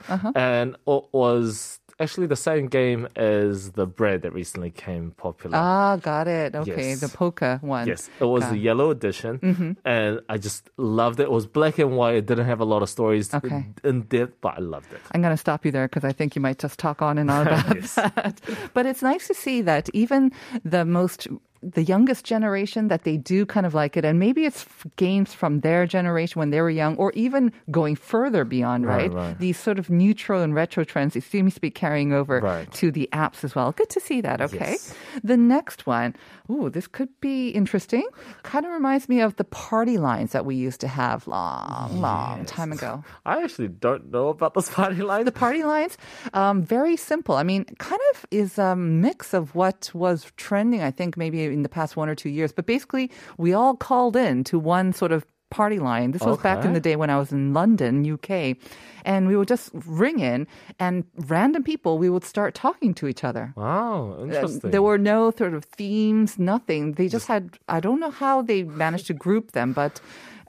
Uh-huh, 0.09 0.33
And 0.35 0.75
it 0.87 1.05
was 1.13 1.81
actually 2.01 2.27
the 2.27 2.37
same 2.37 2.67
game 2.69 3.09
as 3.17 3.73
the 3.73 3.87
bread 3.87 4.23
that 4.23 4.33
recently 4.33 4.71
came 4.71 5.13
popular. 5.13 5.57
Ah, 5.57 5.97
got 5.97 6.27
it. 6.29 6.55
Okay, 6.55 6.91
Yes. 6.91 7.01
the 7.01 7.09
Polka 7.09 7.59
one. 7.63 7.87
Yes, 7.87 8.11
it 8.21 8.25
was 8.25 8.43
Got 8.45 8.51
the 8.53 8.59
yellow 8.59 8.91
edition, 8.91 9.39
Mm-hmm. 9.39 9.73
and 9.85 10.21
I 10.29 10.39
just 10.39 10.71
loved 10.77 11.21
it. 11.21 11.25
It 11.25 11.31
was 11.31 11.47
black 11.47 11.79
and 11.79 11.97
white. 11.97 12.17
It 12.17 12.27
didn't 12.27 12.47
have 12.47 12.61
a 12.61 12.65
lot 12.65 12.83
of 12.83 12.89
stories 12.89 13.33
Okay. 13.33 13.67
in 13.85 14.03
depth, 14.03 14.41
but 14.41 14.55
I 14.57 14.61
loved 14.61 14.93
it. 14.93 15.01
I'm 15.13 15.23
going 15.23 15.33
to 15.35 15.37
stop 15.41 15.65
you 15.65 15.71
there 15.71 15.87
because 15.89 16.05
I 16.05 16.13
think 16.13 16.35
you 16.37 16.43
might 16.43 16.59
just 16.59 16.79
talk 16.79 17.01
on 17.03 17.19
and 17.19 17.31
on 17.31 17.47
about 17.49 17.75
Yes. 17.77 17.95
that. 17.95 18.41
But 18.75 18.87
it's 18.87 19.03
nice 19.03 19.27
to 19.29 19.35
see 19.35 19.63
that 19.63 19.89
even 19.95 20.33
the 20.65 20.85
most 20.85 21.29
the 21.73 21.83
youngest 21.83 22.25
generation 22.25 22.89
that 22.89 23.05
they 23.05 23.17
do 23.17 23.47
kind 23.47 23.65
of 23.65 23.73
like 23.75 23.97
it, 23.97 24.05
and 24.05 24.19
maybe 24.19 24.45
it's 24.45 24.67
games 24.97 25.33
from 25.33 25.61
their 25.61 25.87
generation 25.87 26.39
when 26.39 26.51
they 26.51 26.61
were 26.61 26.71
young, 26.71 26.97
or 26.97 27.11
even 27.13 27.53
going 27.71 27.97
further 27.97 28.45
beyond, 28.45 28.85
Right, 28.87 29.11
right? 29.11 29.13
right. 29.13 29.39
These 29.39 29.59
sort 29.59 29.79
of 29.79 29.89
newtro 29.89 30.43
and 30.45 30.55
retro 30.55 30.85
trends, 30.85 31.17
it 31.17 31.25
seems 31.25 31.55
to 31.55 31.61
be 31.61 31.71
carrying 31.71 32.13
over 32.13 32.41
Right. 32.41 32.71
to 32.73 32.91
the 32.91 33.09
apps 33.13 33.45
as 33.45 33.55
well. 33.55 33.73
Good 33.73 33.89
to 33.91 34.01
see 34.01 34.21
that. 34.21 34.41
Okay. 34.41 34.77
Yes. 34.77 34.95
The 35.23 35.37
next 35.37 35.87
one, 35.87 36.15
ooh, 36.51 36.69
this 36.69 36.87
could 36.87 37.09
be 37.21 37.49
interesting. 37.49 38.07
Kind 38.43 38.67
of 38.67 38.73
reminds 38.73 39.09
me 39.09 39.21
of 39.21 39.37
the 39.37 39.45
party 39.45 39.97
lines 39.97 40.33
that 40.33 40.45
we 40.45 40.55
used 40.57 40.81
to 40.81 40.89
have 40.89 41.27
long, 41.27 42.01
long 42.01 42.45
time 42.45 42.73
ago. 42.73 43.03
I 43.25 43.43
actually 43.43 43.69
don't 43.69 44.11
know 44.13 44.29
about 44.29 44.55
this 44.55 44.69
party 44.75 45.01
line. 45.03 45.25
The 45.25 45.33
party 45.33 45.63
lines, 45.65 45.97
um, 46.35 46.63
very 46.63 46.97
simple. 46.97 47.37
I 47.37 47.43
mean, 47.43 47.65
kind 47.79 48.01
of 48.15 48.27
is 48.31 48.59
a 48.59 48.77
mix 48.77 49.33
of 49.33 49.55
what 49.55 49.91
was 49.95 50.31
trending, 50.37 50.83
I 50.83 50.91
think, 50.91 51.17
maybe 51.17 51.54
in 51.55 51.63
the 51.63 51.69
past 51.69 51.97
one 51.97 52.09
or 52.09 52.15
two 52.15 52.29
years. 52.29 52.53
But 52.53 52.67
basically, 52.67 53.11
we 53.39 53.53
all 53.55 53.75
called 53.77 54.17
in 54.17 54.45
to 54.45 54.59
one 54.59 54.93
sort 54.93 55.13
of 55.13 55.25
party 55.51 55.79
line. 55.79 56.11
This 56.11 56.23
was 56.23 56.39
back 56.39 56.65
in 56.65 56.73
the 56.73 56.81
day 56.81 56.97
when 56.97 57.11
I 57.11 57.17
was 57.19 57.31
in 57.31 57.55
London, 57.55 58.05
UK. 58.15 58.57
And 59.05 59.29
we 59.29 59.37
would 59.37 59.47
just 59.47 59.71
ring 60.03 60.19
in, 60.19 60.47
and 60.81 61.05
random 61.29 61.63
people, 61.63 61.97
we 61.99 62.11
would 62.11 62.25
start 62.25 62.55
talking 62.55 62.93
to 62.95 63.07
each 63.07 63.23
other. 63.23 63.53
Wow, 63.57 64.17
Uh, 64.19 64.25
interesting. 64.25 64.71
There 64.73 64.83
were 64.83 64.99
no 64.99 65.31
sort 65.31 65.55
of 65.55 65.65
themes, 65.65 66.39
nothing. 66.39 66.93
They 66.93 67.07
just 67.09 67.29
had, 67.29 67.59
I 67.69 67.79
don't 67.81 68.01
know 68.01 68.11
how 68.11 68.43
they 68.43 68.65
managed 68.65 69.07
to 69.09 69.15
group 69.15 69.53
them, 69.53 69.73
but 69.75 70.01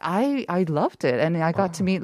I, 0.02 0.46
I 0.50 0.64
loved 0.64 1.04
it. 1.04 1.20
And 1.20 1.38
I 1.38 1.52
got 1.52 1.74
to 1.76 1.84
meet 1.84 2.02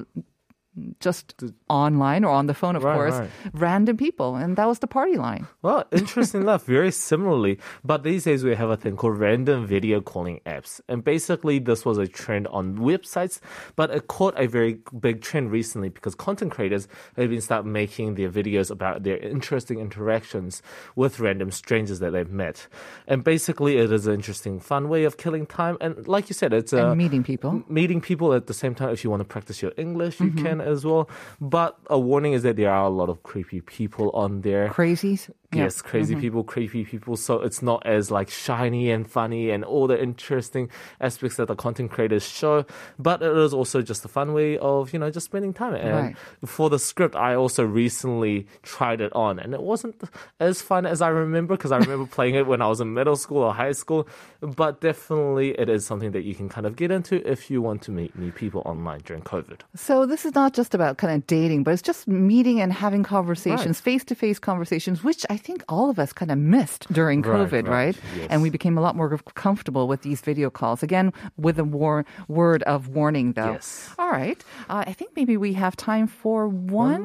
just 1.00 1.44
online 1.70 2.24
or 2.24 2.32
on 2.32 2.48
the 2.48 2.54
phone, 2.54 2.76
of 2.76 2.84
Right, 2.84 2.96
course, 2.96 3.16
right. 3.16 3.30
random 3.54 3.98
people. 3.98 4.36
And 4.36 4.56
that 4.56 4.68
was 4.68 4.80
the 4.80 4.88
party 4.88 5.18
line. 5.18 5.48
Well, 5.62 5.86
interesting 5.92 6.42
enough, 6.42 6.66
very 6.66 6.92
similarly. 6.92 7.60
But 7.84 8.04
these 8.04 8.24
days 8.24 8.44
we 8.44 8.56
have 8.56 8.70
a 8.70 8.78
thing 8.78 8.96
called 8.96 9.18
random 9.18 9.66
video 9.68 10.02
calling 10.02 10.40
apps. 10.46 10.80
And 10.88 11.04
basically 11.04 11.60
this 11.60 11.86
was 11.86 11.98
a 11.98 12.08
trend 12.08 12.48
on 12.48 12.78
websites, 12.78 13.40
but 13.76 13.92
it 13.92 14.08
caught 14.08 14.40
a 14.40 14.48
very 14.48 14.80
big 15.00 15.22
trend 15.22 15.52
recently 15.52 15.90
because 15.90 16.16
content 16.16 16.52
creators 16.52 16.88
have 17.18 17.30
been 17.30 17.42
start 17.42 17.66
making 17.66 18.16
their 18.16 18.30
videos 18.30 18.72
about 18.72 19.04
their 19.04 19.18
interesting 19.18 19.80
interactions 19.80 20.62
with 20.96 21.20
random 21.20 21.52
strangers 21.52 22.00
that 22.00 22.12
they've 22.12 22.32
met. 22.32 22.68
And 23.08 23.24
basically 23.24 23.78
it 23.78 23.92
is 23.92 24.08
an 24.08 24.14
interesting, 24.14 24.60
fun 24.60 24.88
way 24.90 25.04
of 25.04 25.18
killing 25.18 25.46
time. 25.46 25.78
And 25.82 26.08
like 26.08 26.30
you 26.30 26.34
said, 26.34 26.54
it's 26.54 26.74
a 26.74 26.88
and 26.88 26.98
meeting 26.98 27.24
people. 27.24 27.64
meeting 27.68 28.02
people 28.02 28.34
at 28.34 28.48
the 28.48 28.54
same 28.54 28.76
time 28.76 28.90
if 28.90 29.04
you 29.04 29.10
want 29.10 29.22
to 29.22 29.26
practice 29.26 29.62
your 29.62 29.72
english 29.78 30.20
you 30.20 30.28
mm-hmm. 30.28 30.46
can 30.46 30.61
as 30.62 30.86
well 30.86 31.10
but 31.40 31.78
a 31.90 32.00
warning 32.00 32.34
is 32.34 32.44
that 32.44 32.56
there 32.56 32.72
are 32.72 32.86
a 32.86 32.90
lot 32.90 33.10
of 33.10 33.24
creepy 33.24 33.62
people 33.62 34.10
on 34.12 34.42
there 34.42 34.70
Crazies. 34.70 35.30
Yes, 35.54 35.82
crazy 35.82 36.14
mm-hmm. 36.14 36.22
people, 36.22 36.44
creepy 36.44 36.86
people. 36.86 37.18
So 37.18 37.42
it's 37.42 37.62
not 37.62 37.86
as 37.86 38.10
like 38.10 38.30
shiny 38.30 38.90
and 38.90 39.10
funny 39.10 39.50
and 39.50 39.66
all 39.66 39.88
the 39.88 40.02
interesting 40.02 40.70
aspects 41.00 41.38
that 41.38 41.48
the 41.48 41.56
content 41.56 41.92
creators 41.92 42.28
show. 42.28 42.66
But 42.98 43.22
it 43.22 43.36
is 43.36 43.54
also 43.54 43.82
just 43.82 44.06
a 44.06 44.08
fun 44.08 44.34
way 44.34 44.58
of, 44.58 44.94
you 44.94 45.00
know, 45.00 45.10
just 45.10 45.26
spending 45.26 45.54
time. 45.54 45.76
And 45.76 45.92
Right. 45.92 46.16
for 46.46 46.70
the 46.70 46.80
script, 46.80 47.16
I 47.16 47.36
also 47.36 47.66
recently 47.66 48.48
tried 48.64 49.02
it 49.02 49.12
on 49.14 49.40
and 49.40 49.54
it 49.54 49.62
wasn't 49.62 50.02
as 50.40 50.62
fun 50.62 50.86
as 50.86 51.02
I 51.02 51.10
remember 51.10 51.58
because 51.58 51.72
I 51.72 51.78
remember 51.78 52.06
playing 52.12 52.36
it 52.36 52.48
when 52.48 52.62
I 52.62 52.68
was 52.68 52.80
in 52.80 52.94
middle 52.94 53.18
school 53.18 53.40
or 53.44 53.54
high 53.54 53.74
school. 53.74 54.08
But 54.40 54.80
definitely 54.82 55.52
it 55.60 55.70
is 55.70 55.86
something 55.86 56.12
that 56.12 56.24
you 56.24 56.34
can 56.34 56.48
kind 56.48 56.66
of 56.66 56.76
get 56.76 56.92
into 56.92 57.28
if 57.30 57.52
you 57.52 57.62
want 57.62 57.82
to 57.84 57.92
meet 57.92 58.18
new 58.18 58.32
people 58.32 58.62
online 58.66 59.02
during 59.02 59.24
COVID. 59.24 59.62
So 59.76 60.06
this 60.06 60.26
is 60.26 60.34
not 60.34 60.54
just 60.54 60.74
about 60.74 60.98
kind 60.98 61.14
of 61.14 61.28
dating, 61.28 61.64
but 61.64 61.72
it's 61.72 61.82
just 61.82 62.08
meeting 62.08 62.62
and 62.62 62.72
having 62.72 63.04
conversations, 63.04 63.82
face 63.82 64.04
to 64.06 64.16
face 64.16 64.40
conversations, 64.40 65.04
which 65.04 65.26
I 65.30 65.38
think 65.42 65.64
all 65.68 65.90
of 65.90 65.98
us 66.00 66.14
kind 66.14 66.32
of 66.32 66.38
missed 66.38 66.88
during 66.94 67.22
COVID, 67.24 67.68
right? 67.68 67.70
right, 67.70 67.98
yes. 68.18 68.28
And 68.32 68.42
we 68.42 68.50
became 68.50 68.78
a 68.78 68.82
lot 68.82 68.96
more 68.96 69.10
comfortable 69.36 69.88
with 69.92 70.02
these 70.08 70.22
video 70.22 70.50
calls. 70.50 70.84
Again, 70.84 71.12
with 71.38 71.58
a 71.60 71.64
war- 71.66 72.06
word 72.30 72.62
of 72.64 72.88
warning, 72.90 73.34
though. 73.34 73.54
Yes. 73.60 73.90
All 74.00 74.12
right. 74.12 74.40
Uh, 74.70 74.84
I 74.88 74.94
think 74.94 75.12
maybe 75.20 75.36
we 75.38 75.52
have 75.54 75.76
time 75.76 76.08
for 76.08 76.48
one, 76.48 77.04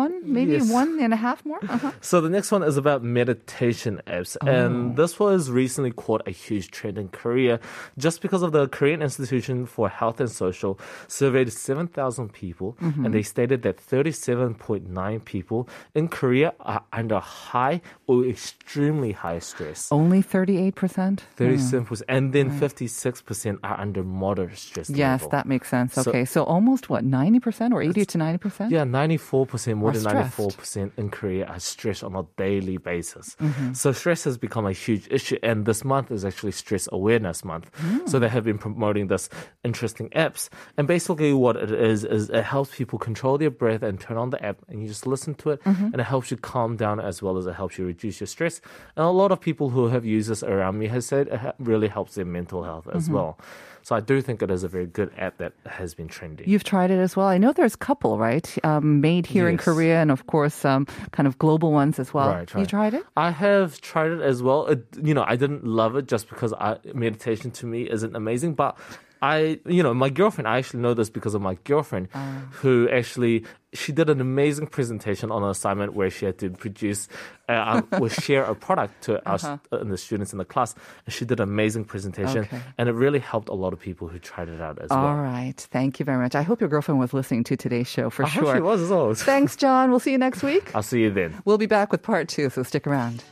one, 0.00 0.12
maybe 0.24 0.52
Yes. 0.52 0.70
one 0.72 0.90
and 1.00 1.12
a 1.12 1.20
half 1.26 1.44
more. 1.44 1.60
Uh-huh. 1.68 1.90
So 2.00 2.20
the 2.20 2.30
next 2.30 2.50
one 2.52 2.62
is 2.62 2.76
about 2.76 3.02
meditation 3.02 4.00
apps, 4.06 4.36
and 4.46 4.96
this 4.96 5.18
was 5.18 5.50
recently 5.50 5.92
caught 5.92 6.22
a 6.26 6.30
huge 6.30 6.70
trend 6.70 6.96
in 6.98 7.08
Korea, 7.08 7.58
just 7.98 8.20
because 8.22 8.42
of 8.42 8.52
the 8.52 8.68
Korean 8.68 9.00
Institution 9.02 9.66
for 9.66 9.88
Health 9.88 10.20
and 10.20 10.30
Social 10.30 10.78
surveyed 11.08 11.50
7,000 11.52 12.32
people, 12.32 12.76
and 12.80 13.12
they 13.14 13.22
stated 13.22 13.62
that 13.62 13.76
37.9 13.78 15.24
people 15.24 15.68
in 15.94 16.08
Korea 16.08 16.52
are 16.60 16.82
under 16.92 17.18
high 17.20 17.71
or 18.06 18.24
extremely 18.26 19.12
high 19.12 19.38
stress. 19.38 19.90
Only 19.90 20.22
38%? 20.22 21.20
37%, 21.36 22.02
and 22.08 22.32
then 22.32 22.50
56% 22.50 23.58
are 23.62 23.80
under 23.80 24.02
moderate 24.02 24.58
stress. 24.58 24.90
Yes, 24.90 25.20
level. 25.20 25.30
that 25.30 25.46
makes 25.46 25.68
sense. 25.68 25.96
Okay. 25.96 26.24
So, 26.24 26.44
almost 26.44 26.90
what, 26.90 27.04
90% 27.04 27.72
or 27.72 27.82
80 27.82 28.04
to 28.04 28.18
90%? 28.18 28.70
Yeah, 28.70 28.84
94%, 28.84 29.76
more 29.76 29.92
than 29.92 30.02
stressed. 30.02 30.38
94% 30.38 30.90
in 30.96 31.10
Korea 31.10 31.46
are 31.46 31.60
stressed 31.60 32.02
on 32.02 32.16
a 32.16 32.24
daily 32.36 32.76
basis. 32.76 33.36
Mm-hmm. 33.40 33.72
So 33.72 33.92
stress 33.92 34.24
has 34.24 34.38
become 34.38 34.66
a 34.66 34.72
huge 34.72 35.08
issue. 35.10 35.38
And 35.42 35.66
this 35.66 35.84
month 35.84 36.10
is 36.10 36.24
actually 36.24 36.52
Stress 36.52 36.88
Awareness 36.90 37.44
Month. 37.44 37.70
Mm. 37.78 38.08
So 38.08 38.18
they 38.18 38.28
have 38.28 38.44
been 38.44 38.58
promoting 38.58 39.06
this 39.06 39.28
interesting 39.64 40.08
apps. 40.10 40.48
And 40.76 40.86
basically 40.86 41.32
what 41.32 41.56
it 41.56 41.70
is, 41.70 42.04
is 42.04 42.30
it 42.30 42.44
helps 42.44 42.74
people 42.74 42.98
control 42.98 43.38
their 43.38 43.50
breath 43.50 43.82
and 43.82 44.00
turn 44.00 44.16
on 44.16 44.30
the 44.30 44.44
app 44.44 44.58
and 44.68 44.82
you 44.82 44.88
just 44.88 45.06
listen 45.06 45.34
to 45.36 45.50
it. 45.50 45.62
Mm-hmm. 45.64 45.84
And 45.92 46.00
it 46.00 46.04
helps 46.04 46.30
you 46.30 46.36
calm 46.36 46.76
down 46.76 47.00
as 47.00 47.22
well 47.22 47.36
as 47.36 47.46
it 47.46 47.54
helps 47.54 47.61
you 47.78 47.86
reduce 47.86 48.20
your 48.20 48.26
stress. 48.26 48.60
And 48.96 49.04
a 49.04 49.10
lot 49.10 49.30
of 49.32 49.40
people 49.40 49.70
who 49.70 49.88
have 49.88 50.04
used 50.04 50.28
this 50.28 50.42
around 50.42 50.78
me 50.78 50.86
has 50.88 51.06
said 51.06 51.28
it 51.28 51.54
really 51.58 51.88
helps 51.88 52.14
their 52.16 52.24
mental 52.24 52.62
health 52.64 52.88
as 52.92 53.04
Mm-hmm. 53.04 53.14
well. 53.14 53.38
So 53.84 53.96
I 53.96 54.00
do 54.00 54.22
think 54.22 54.42
it 54.42 54.50
is 54.50 54.62
a 54.62 54.68
very 54.68 54.86
good 54.86 55.10
app 55.18 55.38
that 55.38 55.52
has 55.66 55.92
been 55.92 56.06
trending. 56.06 56.48
You've 56.48 56.62
tried 56.62 56.92
it 56.92 56.98
as 57.00 57.16
well. 57.16 57.26
I 57.26 57.36
know 57.38 57.50
there's 57.52 57.74
a 57.74 57.78
couple, 57.78 58.16
right? 58.16 58.46
Um, 58.62 59.00
made 59.00 59.26
here 59.26 59.48
in 59.48 59.58
Korea, 59.58 60.00
and 60.00 60.10
of 60.12 60.28
course, 60.28 60.64
um, 60.64 60.86
kind 61.10 61.26
of 61.26 61.36
global 61.38 61.72
ones 61.72 61.98
as 61.98 62.14
well. 62.14 62.28
Right, 62.28 62.54
You 62.54 62.64
tried 62.64 62.94
it? 62.94 63.02
I 63.16 63.30
have 63.32 63.80
tried 63.80 64.12
it 64.12 64.20
as 64.22 64.40
well. 64.40 64.66
It, 64.66 64.86
you 65.02 65.14
know, 65.14 65.24
I 65.26 65.34
didn't 65.34 65.66
love 65.66 65.96
it 65.96 66.06
just 66.06 66.28
because 66.28 66.52
I, 66.52 66.78
meditation 66.94 67.50
to 67.58 67.66
me 67.66 67.90
isn't 67.90 68.14
amazing, 68.14 68.54
but 68.54 68.78
I, 69.22 69.60
you 69.66 69.82
know, 69.84 69.94
my 69.94 70.10
girlfriend, 70.10 70.48
I 70.48 70.58
actually 70.58 70.80
know 70.80 70.94
this 70.94 71.08
because 71.08 71.34
of 71.34 71.40
my 71.42 71.54
girlfriend 71.62 72.08
Ah. 72.12 72.42
who 72.60 72.88
actually, 72.90 73.44
she 73.72 73.92
did 73.92 74.10
an 74.10 74.20
amazing 74.20 74.66
presentation 74.66 75.30
on 75.30 75.44
an 75.44 75.50
assignment 75.50 75.94
where 75.94 76.10
she 76.10 76.26
had 76.26 76.38
to 76.38 76.50
produce, 76.50 77.08
uh, 77.48 77.52
um, 77.52 77.88
or 78.02 78.10
share 78.10 78.42
a 78.44 78.54
product 78.56 79.00
to 79.04 79.22
us 79.28 79.44
uh 79.44 79.58
and 79.70 79.92
the 79.92 79.96
students 79.96 80.32
in 80.32 80.38
the 80.38 80.44
class. 80.44 80.74
And 81.06 81.14
she 81.14 81.24
did 81.24 81.38
an 81.38 81.48
amazing 81.48 81.84
presentation 81.84 82.40
Okay. 82.50 82.60
and 82.76 82.88
it 82.88 82.92
really 82.94 83.20
helped 83.20 83.48
a 83.48 83.54
lot 83.54 83.72
of 83.72 83.78
people 83.78 84.08
who 84.08 84.18
tried 84.18 84.48
it 84.48 84.60
out 84.60 84.82
as 84.82 84.90
All 84.90 85.02
well. 85.04 85.14
right. 85.16 85.56
Thank 85.70 86.00
you 86.00 86.04
very 86.04 86.18
much. 86.18 86.34
I 86.34 86.42
hope 86.42 86.60
your 86.60 86.68
girlfriend 86.68 86.98
was 86.98 87.14
listening 87.14 87.44
to 87.44 87.56
today's 87.56 87.86
show 87.88 88.10
for 88.10 88.24
I 88.26 88.28
hope 88.28 88.44
sure. 88.44 88.54
she 88.56 88.60
was 88.60 88.82
as 88.82 88.90
well. 88.90 89.14
Thanks, 89.14 89.54
John. 89.54 89.90
We'll 89.90 90.00
see 90.00 90.10
you 90.12 90.18
next 90.18 90.42
week. 90.42 90.70
I'll 90.74 90.82
see 90.82 91.00
you 91.02 91.10
then. 91.10 91.40
We'll 91.44 91.58
be 91.58 91.66
back 91.70 91.92
with 91.92 92.02
part 92.02 92.26
two, 92.28 92.50
so 92.50 92.64
stick 92.64 92.86
around. 92.88 93.22